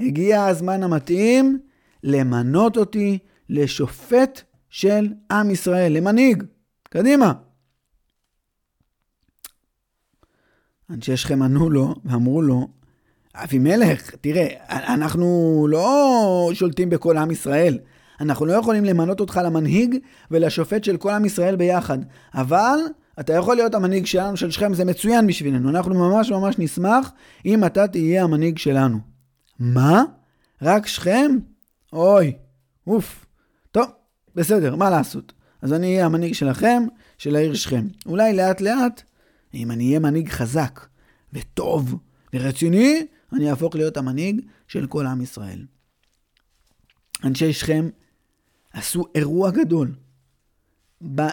הגיע 0.00 0.44
הזמן 0.44 0.82
המתאים 0.82 1.58
למנות 2.04 2.76
אותי 2.76 3.18
לשופט 3.48 4.42
של 4.70 5.08
עם 5.32 5.50
ישראל, 5.50 5.92
למנהיג. 5.92 6.44
קדימה. 6.90 7.32
אנשי 10.90 11.16
שכם 11.16 11.42
ענו 11.42 11.70
לו 11.70 11.94
ואמרו 12.04 12.42
לו, 12.42 12.68
אבימלך, 13.34 14.10
תראה, 14.20 14.46
אנחנו 14.68 15.66
לא 15.70 16.50
שולטים 16.52 16.90
בכל 16.90 17.16
עם 17.16 17.30
ישראל. 17.30 17.78
אנחנו 18.20 18.46
לא 18.46 18.52
יכולים 18.52 18.84
למנות 18.84 19.20
אותך 19.20 19.40
למנהיג 19.44 19.96
ולשופט 20.30 20.84
של 20.84 20.96
כל 20.96 21.10
עם 21.10 21.24
ישראל 21.24 21.56
ביחד. 21.56 21.98
אבל 22.34 22.78
אתה 23.20 23.32
יכול 23.32 23.56
להיות 23.56 23.74
המנהיג 23.74 24.06
שלנו, 24.06 24.36
של 24.36 24.50
שכם, 24.50 24.74
זה 24.74 24.84
מצוין 24.84 25.26
בשבילנו. 25.26 25.70
אנחנו 25.70 25.94
ממש 25.94 26.30
ממש 26.30 26.54
נשמח 26.58 27.12
אם 27.46 27.64
אתה 27.64 27.86
תהיה 27.86 28.24
המנהיג 28.24 28.58
שלנו. 28.58 29.09
מה? 29.60 30.04
רק 30.62 30.86
שכם? 30.86 31.30
אוי, 31.92 32.36
אוף. 32.86 33.26
טוב, 33.70 33.86
בסדר, 34.34 34.76
מה 34.76 34.90
לעשות? 34.90 35.32
אז 35.62 35.72
אני 35.72 35.86
אהיה 35.86 36.06
המנהיג 36.06 36.34
שלכם, 36.34 36.82
של 37.18 37.36
העיר 37.36 37.54
שכם. 37.54 37.86
אולי 38.06 38.36
לאט 38.36 38.60
לאט, 38.60 39.02
אם 39.54 39.70
אני 39.70 39.86
אהיה 39.86 39.98
מנהיג 39.98 40.28
חזק 40.28 40.86
וטוב 41.32 41.94
ורציני, 42.34 43.06
אני 43.32 43.50
אהפוך 43.50 43.74
להיות 43.74 43.96
המנהיג 43.96 44.40
של 44.68 44.86
כל 44.86 45.06
עם 45.06 45.20
ישראל. 45.20 45.66
אנשי 47.24 47.52
שכם 47.52 47.88
עשו 48.72 49.04
אירוע 49.14 49.50
גדול 49.50 49.94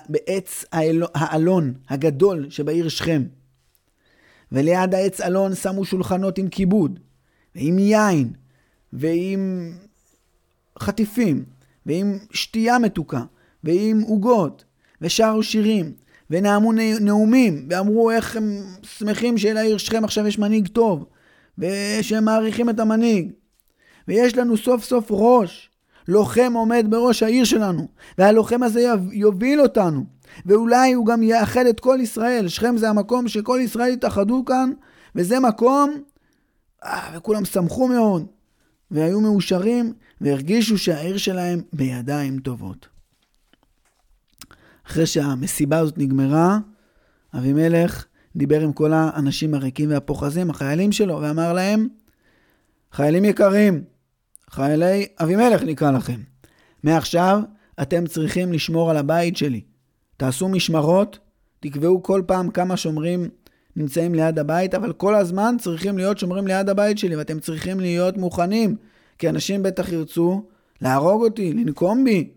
בעץ 0.09 0.65
האלון 1.15 1.73
הגדול 1.89 2.49
שבעיר 2.49 2.89
שכם. 2.89 3.23
וליד 4.51 4.93
העץ 4.93 5.21
אלון 5.21 5.55
שמו 5.55 5.85
שולחנות 5.85 6.37
עם 6.37 6.49
כיבוד, 6.49 6.99
ועם 7.57 7.79
יין, 7.79 8.33
ועם 8.93 9.71
חטיפים, 10.79 11.43
ועם 11.85 12.17
שתייה 12.31 12.79
מתוקה, 12.79 13.23
ועם 13.63 14.01
עוגות, 14.01 14.63
ושרו 15.01 15.43
שירים, 15.43 15.91
ונאמו 16.29 16.71
נאומים, 17.01 17.67
ואמרו 17.69 18.11
איך 18.11 18.35
הם 18.35 18.63
שמחים 18.83 19.37
שלעיר 19.37 19.77
שכם 19.77 20.03
עכשיו 20.03 20.27
יש 20.27 20.39
מנהיג 20.39 20.67
טוב, 20.67 21.05
ושהם 21.57 22.25
מעריכים 22.25 22.69
את 22.69 22.79
המנהיג. 22.79 23.31
ויש 24.07 24.37
לנו 24.37 24.57
סוף 24.57 24.83
סוף 24.83 25.07
ראש, 25.09 25.69
לוחם 26.07 26.53
עומד 26.55 26.85
בראש 26.89 27.23
העיר 27.23 27.43
שלנו, 27.43 27.87
והלוחם 28.17 28.63
הזה 28.63 28.93
יוביל 29.11 29.61
אותנו, 29.61 30.03
ואולי 30.45 30.93
הוא 30.93 31.05
גם 31.05 31.23
יאחד 31.23 31.65
את 31.65 31.79
כל 31.79 31.97
ישראל. 32.01 32.47
שכם 32.47 32.77
זה 32.77 32.89
המקום 32.89 33.27
שכל 33.27 33.59
ישראל 33.63 33.89
יתאחדו 33.89 34.45
כאן, 34.45 34.71
וזה 35.15 35.39
מקום, 35.39 36.01
וכולם 37.13 37.45
שמחו 37.45 37.88
מאוד, 37.88 38.26
והיו 38.91 39.21
מאושרים, 39.21 39.93
והרגישו 40.21 40.78
שהעיר 40.78 41.17
שלהם 41.17 41.62
בידיים 41.73 42.39
טובות. 42.39 42.88
אחרי 44.88 45.06
שהמסיבה 45.06 45.78
הזאת 45.78 45.97
נגמרה, 45.97 46.58
אבימלך 47.38 48.06
דיבר 48.36 48.62
עם 48.62 48.73
כל 48.73 48.93
האנשים 48.93 49.54
הריקים 49.54 49.89
והפוחזים, 49.89 50.50
החיילים 50.50 50.91
שלו, 50.91 51.19
ואמר 51.21 51.54
להם, 51.54 51.88
חיילים 52.91 53.26
יקרים, 53.26 53.84
חיילי 54.50 55.06
אבימלך 55.23 55.63
נקרא 55.63 55.91
לכם. 55.91 56.19
מעכשיו 56.84 57.39
אתם 57.82 58.08
צריכים 58.08 58.54
לשמור 58.54 58.89
על 58.89 58.97
הבית 58.97 59.38
שלי. 59.38 59.62
תעשו 60.17 60.50
משמרות, 60.50 61.19
תקבעו 61.60 62.04
כל 62.04 62.21
פעם 62.26 62.52
כמה 62.52 62.78
שומרים 62.78 63.30
נמצאים 63.77 64.15
ליד 64.15 64.39
הבית, 64.39 64.75
אבל 64.75 64.93
כל 64.93 65.15
הזמן 65.15 65.55
צריכים 65.59 65.97
להיות 65.97 66.17
שומרים 66.17 66.47
ליד 66.47 66.69
הבית 66.69 66.97
שלי, 66.97 67.15
ואתם 67.15 67.39
צריכים 67.39 67.79
להיות 67.79 68.17
מוכנים, 68.17 68.75
כי 69.17 69.29
אנשים 69.29 69.63
בטח 69.63 69.91
ירצו 69.91 70.43
להרוג 70.81 71.23
אותי, 71.23 71.53
לנקום 71.53 72.03
בי. 72.03 72.29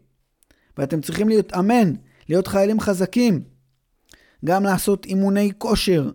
ואתם 0.79 1.01
צריכים 1.01 1.29
להתאמן, 1.29 1.93
להיות 2.29 2.47
חיילים 2.47 2.81
חזקים. 2.81 3.43
גם 4.45 4.65
לעשות 4.65 5.05
אימוני 5.07 5.53
כושר 5.59 6.11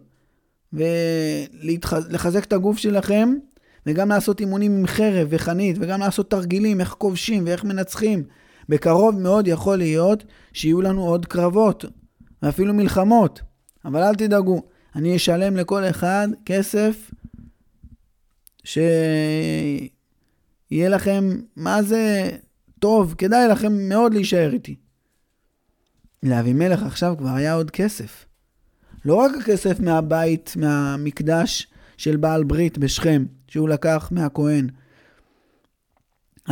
ולחזק 0.74 2.44
את 2.44 2.54
הגוף 2.54 2.78
שלכם 2.78 3.34
וגם 3.86 4.10
לעשות 4.10 4.40
אימונים 4.40 4.78
עם 4.78 4.88
חרב 4.88 5.28
וחנית, 5.30 5.78
וגם 5.80 6.00
לעשות 6.00 6.32
תרגילים, 6.32 6.82
איך 6.82 6.90
כובשים 6.90 7.44
ואיך 7.46 7.64
מנצחים. 7.64 8.24
בקרוב 8.70 9.20
מאוד 9.20 9.48
יכול 9.48 9.78
להיות 9.78 10.24
שיהיו 10.54 10.82
לנו 10.82 11.04
עוד 11.04 11.26
קרבות, 11.26 11.86
ואפילו 12.44 12.74
מלחמות. 12.74 13.42
אבל 13.86 14.04
אל 14.04 14.16
תדאגו, 14.16 14.62
אני 14.96 15.16
אשלם 15.16 15.58
לכל 15.58 15.84
אחד 15.84 16.28
כסף 16.46 17.12
שיהיה 18.64 19.90
לכם, 20.90 21.30
מה 21.56 21.84
זה 21.84 22.32
טוב, 22.80 23.16
כדאי 23.18 23.48
לכם 23.48 23.90
מאוד 23.90 24.14
להישאר 24.14 24.54
איתי. 24.54 24.76
לאבימלך 26.24 26.84
עכשיו 26.84 27.16
כבר 27.18 27.30
היה 27.30 27.54
עוד 27.54 27.72
כסף. 27.72 28.26
לא 29.06 29.16
רק 29.16 29.32
הכסף 29.42 29.80
מהבית, 29.80 30.54
מהמקדש 30.56 31.68
של 31.98 32.16
בעל 32.16 32.44
ברית 32.44 32.78
בשכם, 32.78 33.26
שהוא 33.48 33.70
לקח 33.70 34.10
מהכהן. 34.12 34.70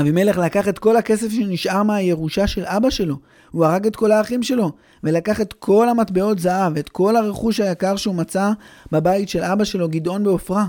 אבימלך 0.01 0.37
לקח 0.37 0.67
את 0.67 0.79
כל 0.79 0.97
הכסף 0.97 1.29
שנשאר 1.29 1.83
מהירושה 1.83 2.47
של 2.47 2.65
אבא 2.65 2.89
שלו. 2.89 3.19
הוא 3.53 3.65
הרג 3.65 3.87
את 3.87 3.95
כל 3.95 4.11
האחים 4.11 4.43
שלו, 4.43 4.71
ולקח 5.03 5.41
את 5.41 5.53
כל 5.53 5.89
המטבעות 5.89 6.39
זהב, 6.39 6.77
את 6.77 6.89
כל 6.89 7.15
הרכוש 7.15 7.59
היקר 7.59 7.95
שהוא 7.95 8.15
מצא 8.15 8.51
בבית 8.91 9.29
של 9.29 9.43
אבא 9.43 9.63
שלו, 9.63 9.89
גדעון 9.89 10.23
בעופרה. 10.23 10.65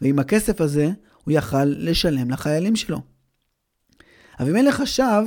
ועם 0.00 0.18
הכסף 0.18 0.60
הזה, 0.60 0.90
הוא 1.24 1.32
יכל 1.32 1.64
לשלם 1.64 2.30
לחיילים 2.30 2.76
שלו. 2.76 3.00
אבימלך 4.42 4.74
חשב 4.74 5.22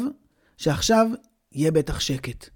שעכשיו 0.58 1.08
יהיה 1.52 1.72
בטח 1.72 2.00
שקט. 2.00 2.50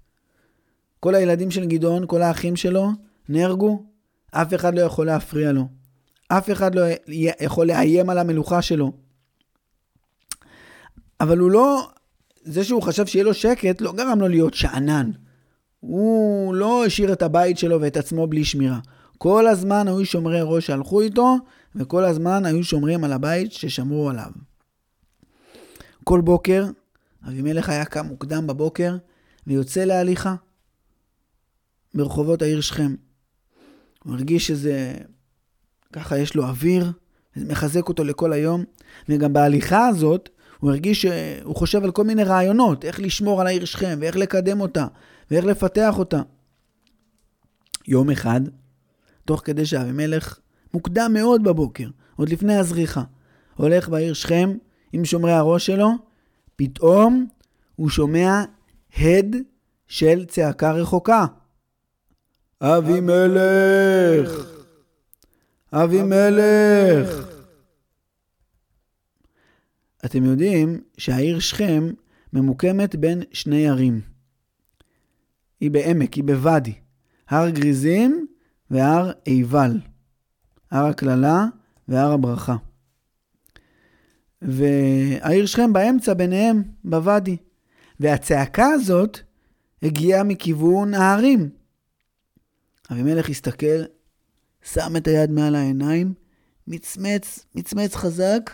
כל 1.00 1.14
הילדים 1.14 1.50
של 1.50 1.64
גדעון, 1.64 2.04
כל 2.06 2.22
האחים 2.22 2.56
שלו, 2.56 2.90
נהרגו, 3.28 3.84
אף 4.30 4.54
אחד 4.54 4.74
לא 4.74 4.80
יכול 4.80 5.06
להפריע 5.06 5.52
לו. 5.52 5.68
אף 6.28 6.50
אחד 6.50 6.74
לא 6.74 6.82
יכול 7.40 7.66
לאיים 7.66 8.10
על 8.10 8.18
המלוכה 8.18 8.62
שלו. 8.62 8.92
אבל 11.20 11.38
הוא 11.38 11.50
לא, 11.50 11.90
זה 12.42 12.64
שהוא 12.64 12.82
חשב 12.82 13.06
שיהיה 13.06 13.24
לו 13.24 13.34
שקט, 13.34 13.80
לא 13.80 13.92
גרם 13.92 14.20
לו 14.20 14.28
להיות 14.28 14.54
שאנן. 14.54 15.10
הוא 15.80 16.54
לא 16.54 16.84
השאיר 16.84 17.12
את 17.12 17.22
הבית 17.22 17.58
שלו 17.58 17.80
ואת 17.80 17.96
עצמו 17.96 18.26
בלי 18.26 18.44
שמירה. 18.44 18.78
כל 19.18 19.46
הזמן 19.46 19.88
היו 19.88 20.04
שומרי 20.04 20.40
ראש 20.42 20.66
שהלכו 20.66 21.00
איתו, 21.00 21.36
וכל 21.74 22.04
הזמן 22.04 22.46
היו 22.46 22.64
שומרים 22.64 23.04
על 23.04 23.12
הבית 23.12 23.52
ששמרו 23.52 24.10
עליו. 24.10 24.30
כל 26.04 26.20
בוקר, 26.20 26.66
אבימלך 27.28 27.68
היה 27.68 27.84
קם 27.84 28.06
מוקדם 28.06 28.46
בבוקר, 28.46 28.96
ויוצא 29.46 29.84
להליכה 29.84 30.34
ברחובות 31.94 32.42
העיר 32.42 32.60
שכם. 32.60 32.94
הוא 34.04 34.14
הרגיש 34.14 34.46
שזה, 34.46 34.94
ככה 35.92 36.18
יש 36.18 36.34
לו 36.34 36.44
אוויר, 36.44 36.92
זה 37.34 37.44
מחזק 37.44 37.88
אותו 37.88 38.04
לכל 38.04 38.32
היום, 38.32 38.64
וגם 39.08 39.32
בהליכה 39.32 39.88
הזאת, 39.88 40.28
הוא 40.60 40.70
הרגיש 40.70 41.02
שהוא 41.02 41.56
חושב 41.56 41.84
על 41.84 41.90
כל 41.90 42.04
מיני 42.04 42.24
רעיונות, 42.24 42.84
איך 42.84 43.00
לשמור 43.00 43.40
על 43.40 43.46
העיר 43.46 43.64
שכם, 43.64 43.98
ואיך 44.00 44.16
לקדם 44.16 44.60
אותה, 44.60 44.86
ואיך 45.30 45.44
לפתח 45.44 45.98
אותה. 45.98 46.22
יום 47.88 48.10
אחד, 48.10 48.40
תוך 49.24 49.42
כדי 49.44 49.66
שאבימלך, 49.66 50.38
מוקדם 50.74 51.10
מאוד 51.14 51.44
בבוקר, 51.44 51.88
עוד 52.16 52.28
לפני 52.28 52.56
הזריחה, 52.56 53.02
הולך 53.54 53.88
בעיר 53.88 54.12
שכם 54.12 54.56
עם 54.92 55.04
שומרי 55.04 55.32
הראש 55.32 55.66
שלו, 55.66 55.90
פתאום 56.56 57.26
הוא 57.76 57.88
שומע 57.88 58.44
הד 58.96 59.36
של 59.88 60.24
צעקה 60.24 60.72
רחוקה. 60.72 61.26
אבימלך! 62.62 64.46
אבימלך! 65.72 67.29
אתם 70.04 70.24
יודעים 70.24 70.80
שהעיר 70.98 71.38
שכם 71.38 71.90
ממוקמת 72.32 72.96
בין 72.96 73.22
שני 73.32 73.68
ערים. 73.68 74.00
היא 75.60 75.70
בעמק, 75.70 76.14
היא 76.14 76.24
בוואדי. 76.24 76.74
הר 77.28 77.50
גריזים 77.50 78.26
והר 78.70 79.10
עיבל. 79.24 79.80
הר 80.70 80.86
הקללה 80.86 81.46
והר 81.88 82.12
הברכה. 82.12 82.56
והעיר 84.42 85.46
שכם 85.46 85.72
באמצע 85.72 86.14
ביניהם, 86.14 86.62
בוואדי. 86.84 87.36
והצעקה 88.00 88.66
הזאת 88.66 89.18
הגיעה 89.82 90.22
מכיוון 90.24 90.94
ההרים. 90.94 91.50
אבימלך 92.92 93.28
הסתכל, 93.28 93.82
שם 94.62 94.96
את 94.96 95.06
היד 95.06 95.30
מעל 95.30 95.54
העיניים, 95.54 96.14
מצמץ, 96.66 97.46
מצמץ 97.54 97.94
חזק, 97.94 98.50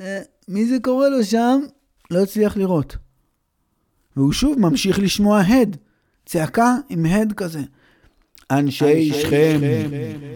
אה, 0.00 0.22
מי 0.48 0.66
זה 0.66 0.76
קורא 0.82 1.08
לו 1.08 1.24
שם? 1.24 1.60
לא 2.10 2.22
הצליח 2.22 2.56
לראות. 2.56 2.96
והוא 4.16 4.32
שוב 4.32 4.58
ממשיך 4.58 4.98
לשמוע 4.98 5.40
הד, 5.40 5.76
צעקה 6.26 6.76
עם 6.88 7.06
הד 7.06 7.32
כזה. 7.32 7.60
אנשי 8.50 9.12
שכם, 9.12 9.60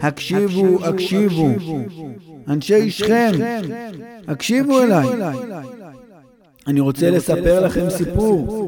הקשיבו, 0.01 0.85
הקשיבו. 0.85 1.47
אנשי 2.47 2.91
שכם, 2.91 3.31
הקשיבו 4.27 4.81
אליי. 4.81 5.07
אני 6.67 6.79
רוצה 6.79 7.09
לספר 7.09 7.65
לכם 7.65 7.89
סיפור. 7.89 8.67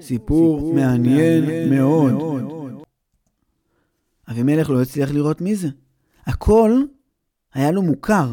סיפור 0.00 0.74
מעניין 0.74 1.70
מאוד. 1.70 2.14
אבימלך 4.30 4.70
לא 4.70 4.82
הצליח 4.82 5.10
לראות 5.10 5.40
מי 5.40 5.56
זה. 5.56 5.68
הכל 6.26 6.82
היה 7.54 7.70
לו 7.70 7.82
מוכר. 7.82 8.32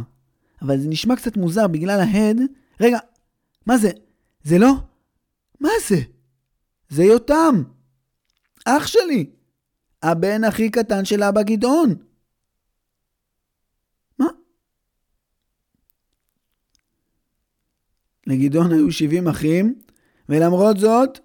אבל 0.64 0.78
זה 0.80 0.90
נשמע 0.90 1.16
קצת 1.16 1.38
מוזר 1.38 1.68
בגלל 1.68 2.00
ההד. 2.00 2.42
רגע, 2.82 3.00
מה 3.66 3.78
זה? 3.78 3.92
זה 4.44 4.58
לא? 4.58 4.74
מה 5.60 5.70
זה? 5.88 5.96
זה 6.90 7.04
יותם! 7.04 7.64
אח 8.66 8.88
שלי! 8.88 9.30
הבן 10.04 10.44
הכי 10.44 10.70
קטן 10.70 11.06
של 11.06 11.24
אבא 11.24 11.42
גדעון! 11.44 11.96
מה? 14.20 14.28
לגדעון 18.28 18.72
היו 18.72 18.92
70 18.92 19.28
אחים, 19.28 19.80
ולמרות 20.30 20.78
זאת, 20.78 21.20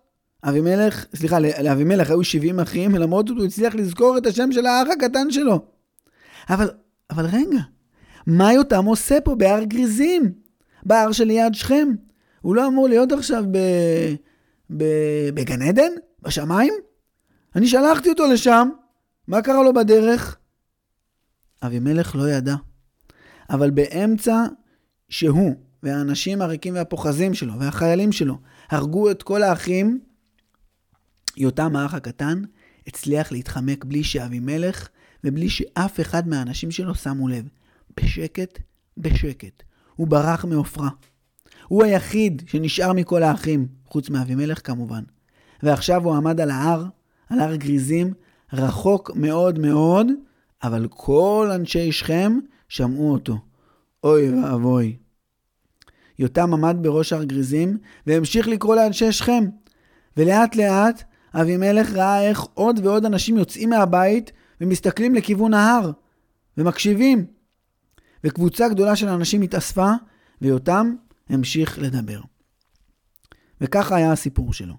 אבימלך, 0.45 1.07
סליחה, 1.15 1.39
לאבימלך 1.39 2.11
היו 2.11 2.25
70 2.25 2.61
אחים, 2.61 2.95
ולמרות 2.95 3.29
זאת 3.29 3.37
הוא 3.37 3.47
הצליח 3.47 3.75
לזכור 3.75 4.19
את 4.19 4.27
השם 4.27 4.53
של 4.53 4.67
האח 4.67 4.89
הקטן 4.93 5.31
שלו. 5.31 5.67
אבל, 6.49 6.71
אבל 7.11 7.27
רגע, 7.27 7.61
מה 8.29 8.53
יותם 8.53 8.85
עושה 8.85 9.21
פה 9.25 9.35
בהר 9.35 9.65
גריזים? 9.65 10.33
בהר 10.83 11.13
שליד 11.13 11.55
שכם? 11.55 11.89
הוא 12.41 12.57
לא 12.57 12.67
אמור 12.67 12.89
להיות 12.89 13.13
עכשיו 13.13 13.45
ב... 13.51 13.59
ב... 14.77 14.85
בגן 15.35 15.63
עדן? 15.63 15.93
בשמיים? 16.23 16.75
אני 17.57 17.69
שלחתי 17.69 18.09
אותו 18.09 18.27
לשם, 18.33 18.69
מה 19.29 19.43
קרה 19.43 19.63
לו 19.63 19.73
בדרך? 19.75 20.37
אבימלך 21.63 22.17
לא 22.17 22.31
ידע. 22.31 22.55
אבל 23.51 23.71
באמצע 23.71 24.45
שהוא 25.09 25.55
והאנשים 25.83 26.43
הריקים 26.43 26.75
והפוחזים 26.75 27.35
שלו 27.35 27.59
והחיילים 27.59 28.13
שלו 28.13 28.39
הרגו 28.71 29.11
את 29.11 29.23
כל 29.23 29.43
האחים, 29.43 30.01
יותם 31.37 31.77
האח 31.77 31.95
הקטן 31.95 32.43
הצליח 32.87 33.33
להתחמק 33.33 33.85
בלי 33.85 34.05
שאבימלך 34.05 34.89
ובלי 35.25 35.49
שאף 35.49 36.01
אחד 36.01 36.29
מהאנשים 36.29 36.71
שלו 36.71 36.95
שמו 36.95 37.29
לב. 37.29 37.49
בשקט, 38.03 38.59
בשקט. 38.99 39.63
הוא 39.97 40.09
ברח 40.09 40.45
מעופרה. 40.45 40.89
הוא 41.69 41.85
היחיד 41.85 42.43
שנשאר 42.47 42.93
מכל 42.93 43.23
האחים, 43.23 43.67
חוץ 43.87 44.11
מאבימלך 44.11 44.67
כמובן. 44.67 45.03
ועכשיו 45.63 46.05
הוא 46.05 46.15
עמד 46.15 46.41
על 46.41 46.51
ההר, 46.51 46.85
על 47.29 47.41
הר 47.41 47.57
גריזים, 47.57 48.13
רחוק 48.53 49.11
מאוד 49.15 49.59
מאוד, 49.59 50.07
אבל 50.63 50.87
כל 50.91 51.51
אנשי 51.55 51.93
שכם 51.93 52.39
שמעו 52.69 53.13
אותו. 53.13 53.39
אוי 54.05 54.35
ואבוי. 54.35 54.97
יותם 56.19 56.55
עמד 56.55 56.77
בראש 56.81 57.13
הר 57.13 57.25
גריזים 57.25 57.79
והמשיך 58.07 58.49
לקרוא 58.49 58.77
לאנשי 58.77 59.13
שכם. 59.13 59.45
ולאט 60.17 60.57
לאט 60.57 61.03
אבימלך 61.35 61.93
ראה 61.93 62.29
איך 62.29 62.47
עוד 62.55 62.81
ועוד 62.83 63.05
אנשים 63.05 63.37
יוצאים 63.37 63.71
מהבית 63.71 64.33
ומסתכלים 64.61 65.15
לכיוון 65.15 65.55
ההר 65.55 65.91
ומקשיבים. 66.59 67.38
וקבוצה 68.25 68.69
גדולה 68.69 68.97
של 68.97 69.09
אנשים 69.09 69.43
התאספה, 69.43 69.91
ויותם 70.41 70.95
המשיך 71.29 71.79
לדבר. 71.79 72.21
וככה 73.61 73.97
היה 73.97 74.13
הסיפור 74.13 74.53
שלו. 74.53 74.75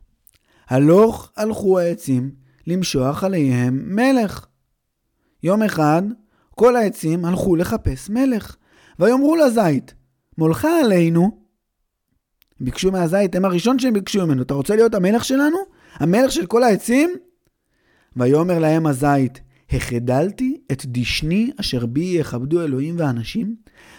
הלוך 0.67 1.31
הלכו 1.37 1.79
העצים 1.79 2.31
למשוח 2.67 3.23
עליהם 3.23 3.95
מלך. 3.95 4.45
יום 5.43 5.63
אחד 5.63 6.01
כל 6.55 6.75
העצים 6.75 7.25
הלכו 7.25 7.55
לחפש 7.55 8.09
מלך, 8.09 8.55
ויאמרו 8.99 9.35
לזית, 9.35 9.93
מולך 10.37 10.67
עלינו. 10.83 11.39
ביקשו 12.61 12.91
מהזית, 12.91 13.35
הם 13.35 13.45
הראשון 13.45 13.79
שהם 13.79 13.93
ביקשו 13.93 14.27
ממנו, 14.27 14.41
אתה 14.41 14.53
רוצה 14.53 14.75
להיות 14.75 14.93
המלך 14.93 15.25
שלנו? 15.25 15.57
המלך 15.93 16.31
של 16.31 16.45
כל 16.45 16.63
העצים? 16.63 17.15
ויאמר 18.15 18.59
להם 18.59 18.87
הזית, 18.87 19.41
החדלתי 19.71 20.61
את 20.71 20.85
דשני 20.85 21.51
אשר 21.59 21.85
בי 21.85 22.15
יכבדו 22.19 22.63
אלוהים 22.63 22.95
ואנשים, 22.97 23.55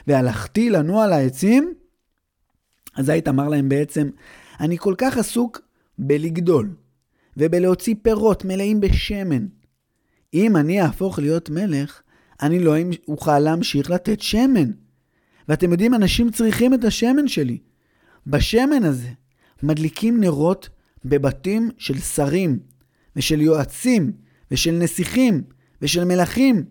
והלכתי 0.06 0.70
לנוע 0.70 1.04
על 1.04 1.12
העצים? 1.12 1.74
אז 2.96 3.08
היית 3.08 3.28
אמר 3.28 3.48
להם 3.48 3.68
בעצם, 3.68 4.10
אני 4.60 4.78
כל 4.78 4.94
כך 4.98 5.18
עסוק 5.18 5.60
בלגדול, 5.98 6.74
ובלהוציא 7.36 7.94
פירות 8.02 8.44
מלאים 8.44 8.80
בשמן. 8.80 9.46
אם 10.34 10.56
אני 10.56 10.82
אהפוך 10.82 11.18
להיות 11.18 11.50
מלך, 11.50 12.02
אני 12.42 12.60
לא 12.60 12.74
אוכל 13.08 13.38
להמשיך 13.38 13.90
לתת 13.90 14.20
שמן. 14.20 14.70
ואתם 15.48 15.72
יודעים, 15.72 15.94
אנשים 15.94 16.30
צריכים 16.30 16.74
את 16.74 16.84
השמן 16.84 17.28
שלי. 17.28 17.58
בשמן 18.26 18.84
הזה 18.84 19.08
מדליקים 19.62 20.20
נרות 20.20 20.68
בבתים 21.04 21.70
של 21.78 21.98
שרים, 21.98 22.58
ושל 23.16 23.40
יועצים, 23.40 24.12
ושל 24.50 24.72
נסיכים, 24.72 25.42
ושל 25.82 26.04
מלכים. 26.04 26.64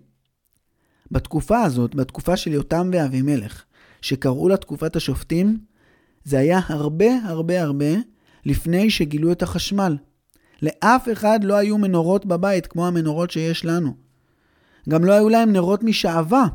בתקופה 1.11 1.61
הזאת, 1.61 1.95
בתקופה 1.95 2.37
של 2.37 2.51
יותם 2.51 2.89
ואבימלך, 2.93 3.63
שקראו 4.01 4.49
לה 4.49 4.57
תקופת 4.57 4.95
השופטים, 4.95 5.57
זה 6.23 6.39
היה 6.39 6.59
הרבה 6.67 7.15
הרבה 7.25 7.61
הרבה 7.61 7.95
לפני 8.45 8.89
שגילו 8.89 9.31
את 9.31 9.43
החשמל. 9.43 9.97
לאף 10.61 11.07
אחד 11.11 11.43
לא 11.43 11.55
היו 11.55 11.77
מנורות 11.77 12.25
בבית 12.25 12.67
כמו 12.67 12.87
המנורות 12.87 13.31
שיש 13.31 13.65
לנו. 13.65 13.93
גם 14.89 15.05
לא 15.05 15.13
היו 15.13 15.29
להם 15.29 15.51
נרות 15.51 15.83
משעווה, 15.83 16.45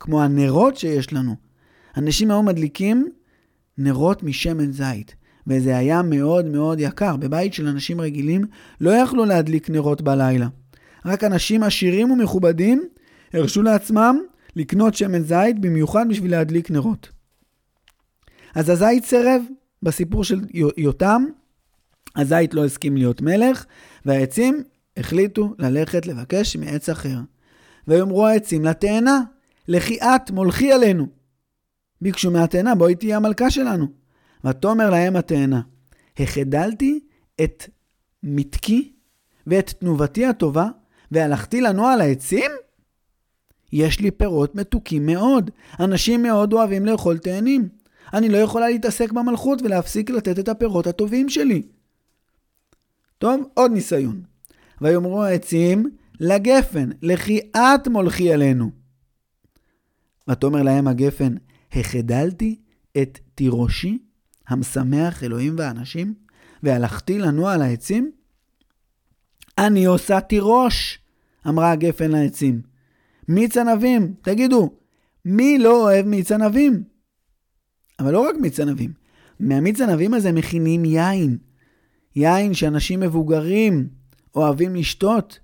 כמו 0.00 0.22
הנרות 0.22 0.76
שיש 0.76 1.12
לנו. 1.12 1.36
אנשים 1.96 2.30
היו 2.30 2.42
מדליקים 2.42 3.08
נרות 3.78 4.22
משמן 4.22 4.72
זית, 4.72 5.14
וזה 5.46 5.76
היה 5.76 6.02
מאוד 6.02 6.46
מאוד 6.46 6.80
יקר. 6.80 7.16
בבית 7.16 7.54
של 7.54 7.66
אנשים 7.66 8.00
רגילים 8.00 8.44
לא 8.80 8.90
יכלו 8.90 9.24
להדליק 9.24 9.70
נרות 9.70 10.02
בלילה. 10.02 10.48
רק 11.04 11.24
אנשים 11.24 11.62
עשירים 11.62 12.10
ומכובדים 12.10 12.88
הרשו 13.32 13.62
לעצמם 13.62 14.18
לקנות 14.56 14.94
שמן 14.94 15.22
זית 15.22 15.58
במיוחד 15.58 16.06
בשביל 16.08 16.30
להדליק 16.30 16.70
נרות. 16.70 17.10
אז 18.54 18.68
הזית 18.68 19.04
סירב 19.04 19.42
בסיפור 19.82 20.24
של 20.24 20.40
יותם, 20.76 21.24
הזית 22.16 22.54
לא 22.54 22.64
הסכים 22.64 22.96
להיות 22.96 23.20
מלך, 23.20 23.64
והעצים 24.04 24.62
החליטו 24.96 25.54
ללכת 25.58 26.06
לבקש 26.06 26.56
מעץ 26.56 26.88
אחר. 26.88 27.18
ויאמרו 27.88 28.26
העצים 28.26 28.64
לתאנה, 28.64 29.20
לכי 29.68 29.98
את 30.00 30.30
מולכי 30.30 30.72
עלינו. 30.72 31.06
ביקשו 32.00 32.30
מהתאנה, 32.30 32.74
בואי 32.74 32.94
תהיה 32.94 33.16
המלכה 33.16 33.50
שלנו. 33.50 33.86
ותאמר 34.44 34.90
להם 34.90 35.16
התאנה, 35.16 35.60
החדלתי 36.18 37.00
את 37.44 37.64
מתקי 38.22 38.92
ואת 39.46 39.70
תנובתי 39.70 40.26
הטובה, 40.26 40.68
והלכתי 41.12 41.60
לנוע 41.60 41.92
על 41.92 42.00
העצים? 42.00 42.50
יש 43.72 44.00
לי 44.00 44.10
פירות 44.10 44.54
מתוקים 44.54 45.06
מאוד. 45.06 45.50
אנשים 45.80 46.22
מאוד 46.22 46.52
אוהבים 46.52 46.86
לאכול 46.86 47.18
תאנים. 47.18 47.68
אני 48.14 48.28
לא 48.28 48.36
יכולה 48.36 48.68
להתעסק 48.68 49.12
במלכות 49.12 49.62
ולהפסיק 49.62 50.10
לתת 50.10 50.38
את 50.38 50.48
הפירות 50.48 50.86
הטובים 50.86 51.28
שלי. 51.28 51.62
טוב, 53.18 53.48
עוד 53.54 53.72
ניסיון. 53.72 54.22
ויאמרו 54.80 55.22
העצים 55.22 55.90
לגפן, 56.20 56.90
לכי 57.02 57.40
את 57.56 57.88
מולכי 57.88 58.32
עלינו. 58.32 58.70
ותאמר 60.28 60.62
להם 60.62 60.88
הגפן, 60.88 61.34
החדלתי 61.72 62.58
את 63.02 63.18
תירושי, 63.34 63.98
המשמח 64.48 65.24
אלוהים 65.24 65.54
ואנשים, 65.58 66.14
והלכתי 66.62 67.18
לנוע 67.18 67.52
על 67.52 67.62
העצים? 67.62 68.10
אני 69.58 69.84
עושה 69.84 70.20
תירוש, 70.20 70.99
אמרה 71.48 71.72
הגפן 71.72 72.10
לעצים. 72.10 72.62
מיץ 73.28 73.56
ענבים, 73.56 74.14
תגידו, 74.22 74.70
מי 75.24 75.58
לא 75.58 75.82
אוהב 75.82 76.06
מיץ 76.06 76.32
ענבים? 76.32 76.82
אבל 77.98 78.12
לא 78.12 78.20
רק 78.20 78.34
מיץ 78.40 78.60
ענבים, 78.60 78.92
מהמיץ 79.40 79.80
ענבים 79.80 80.14
הזה 80.14 80.32
מכינים 80.32 80.84
יין. 80.84 81.38
יין 82.16 82.54
שאנשים 82.54 83.00
מבוגרים 83.00 83.88
אוהבים 84.34 84.74
לשתות, 84.74 85.38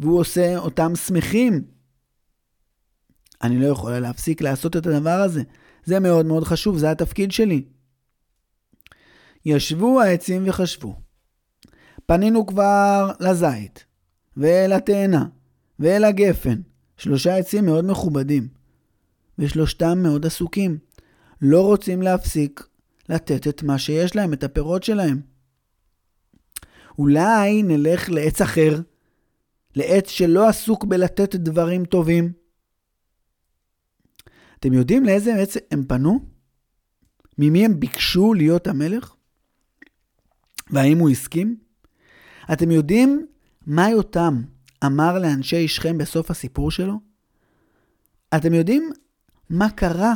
והוא 0.00 0.18
עושה 0.20 0.58
אותם 0.58 0.96
שמחים. 0.96 1.64
אני 3.42 3.60
לא 3.60 3.66
יכולה 3.66 4.00
להפסיק 4.00 4.40
לעשות 4.40 4.76
את 4.76 4.86
הדבר 4.86 5.20
הזה. 5.20 5.42
זה 5.84 6.00
מאוד 6.00 6.26
מאוד 6.26 6.44
חשוב, 6.44 6.78
זה 6.78 6.90
התפקיד 6.90 7.32
שלי. 7.32 7.64
ישבו 9.44 10.00
העצים 10.00 10.48
וחשבו. 10.48 10.96
פנינו 12.06 12.46
כבר 12.46 13.10
לזית, 13.20 13.84
ואל 14.36 14.72
התאנה, 14.72 15.26
ואל 15.80 16.04
הגפן, 16.04 16.60
שלושה 16.96 17.36
עצים 17.36 17.66
מאוד 17.66 17.84
מכובדים, 17.84 18.48
ושלושתם 19.38 19.98
מאוד 20.02 20.26
עסוקים. 20.26 20.78
לא 21.42 21.66
רוצים 21.66 22.02
להפסיק 22.02 22.66
לתת 23.08 23.48
את 23.48 23.62
מה 23.62 23.78
שיש 23.78 24.16
להם, 24.16 24.32
את 24.32 24.44
הפירות 24.44 24.82
שלהם. 24.82 25.20
אולי 26.98 27.62
נלך 27.62 28.10
לעץ 28.10 28.40
אחר, 28.40 28.80
לעץ 29.76 30.08
שלא 30.08 30.48
עסוק 30.48 30.84
בלתת 30.84 31.34
דברים 31.34 31.84
טובים. 31.84 32.32
אתם 34.58 34.72
יודעים 34.72 35.04
לאיזה 35.04 35.34
עץ 35.34 35.56
הם 35.70 35.84
פנו? 35.88 36.20
ממי 37.38 37.64
הם 37.64 37.80
ביקשו 37.80 38.34
להיות 38.34 38.66
המלך? 38.66 39.14
והאם 40.70 40.98
הוא 40.98 41.10
הסכים? 41.10 41.56
אתם 42.52 42.70
יודעים 42.70 43.26
מה 43.66 43.90
יותם 43.90 44.42
אמר 44.86 45.18
לאנשי 45.18 45.68
שכם 45.68 45.98
בסוף 45.98 46.30
הסיפור 46.30 46.70
שלו? 46.70 46.94
אתם 48.36 48.54
יודעים 48.54 48.90
מה 49.50 49.70
קרה 49.70 50.14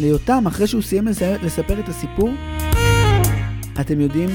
ליותם 0.00 0.46
אחרי 0.46 0.66
שהוא 0.66 0.82
סיים 0.82 1.08
לספר 1.42 1.80
את 1.80 1.88
הסיפור? 1.88 2.30
אתם 3.80 4.00
יודעים 4.00 4.28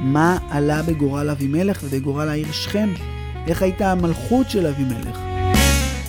מה 0.00 0.38
עלה 0.50 0.82
בגורל 0.82 1.30
אבימלך 1.30 1.80
ובגורל 1.84 2.28
העיר 2.28 2.52
שכם? 2.52 2.88
איך 3.46 3.62
הייתה 3.62 3.92
המלכות 3.92 4.50
של 4.50 4.66
אבימלך? 4.66 5.18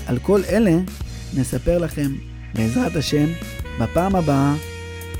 על 0.07 0.19
כל 0.19 0.41
אלה 0.49 0.77
נספר 1.37 1.77
לכם, 1.77 2.11
בעזרת 2.55 2.95
השם, 2.95 3.27
בפעם 3.79 4.15
הבאה 4.15 4.55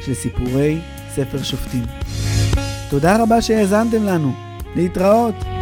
של 0.06 0.14
סיפורי 0.14 0.82
ספר 1.16 1.44
שופטים. 1.44 1.84
תודה 2.90 3.24
רבה 3.24 3.42
שהאזנתם 3.42 4.04
לנו. 4.04 4.34
להתראות. 4.76 5.53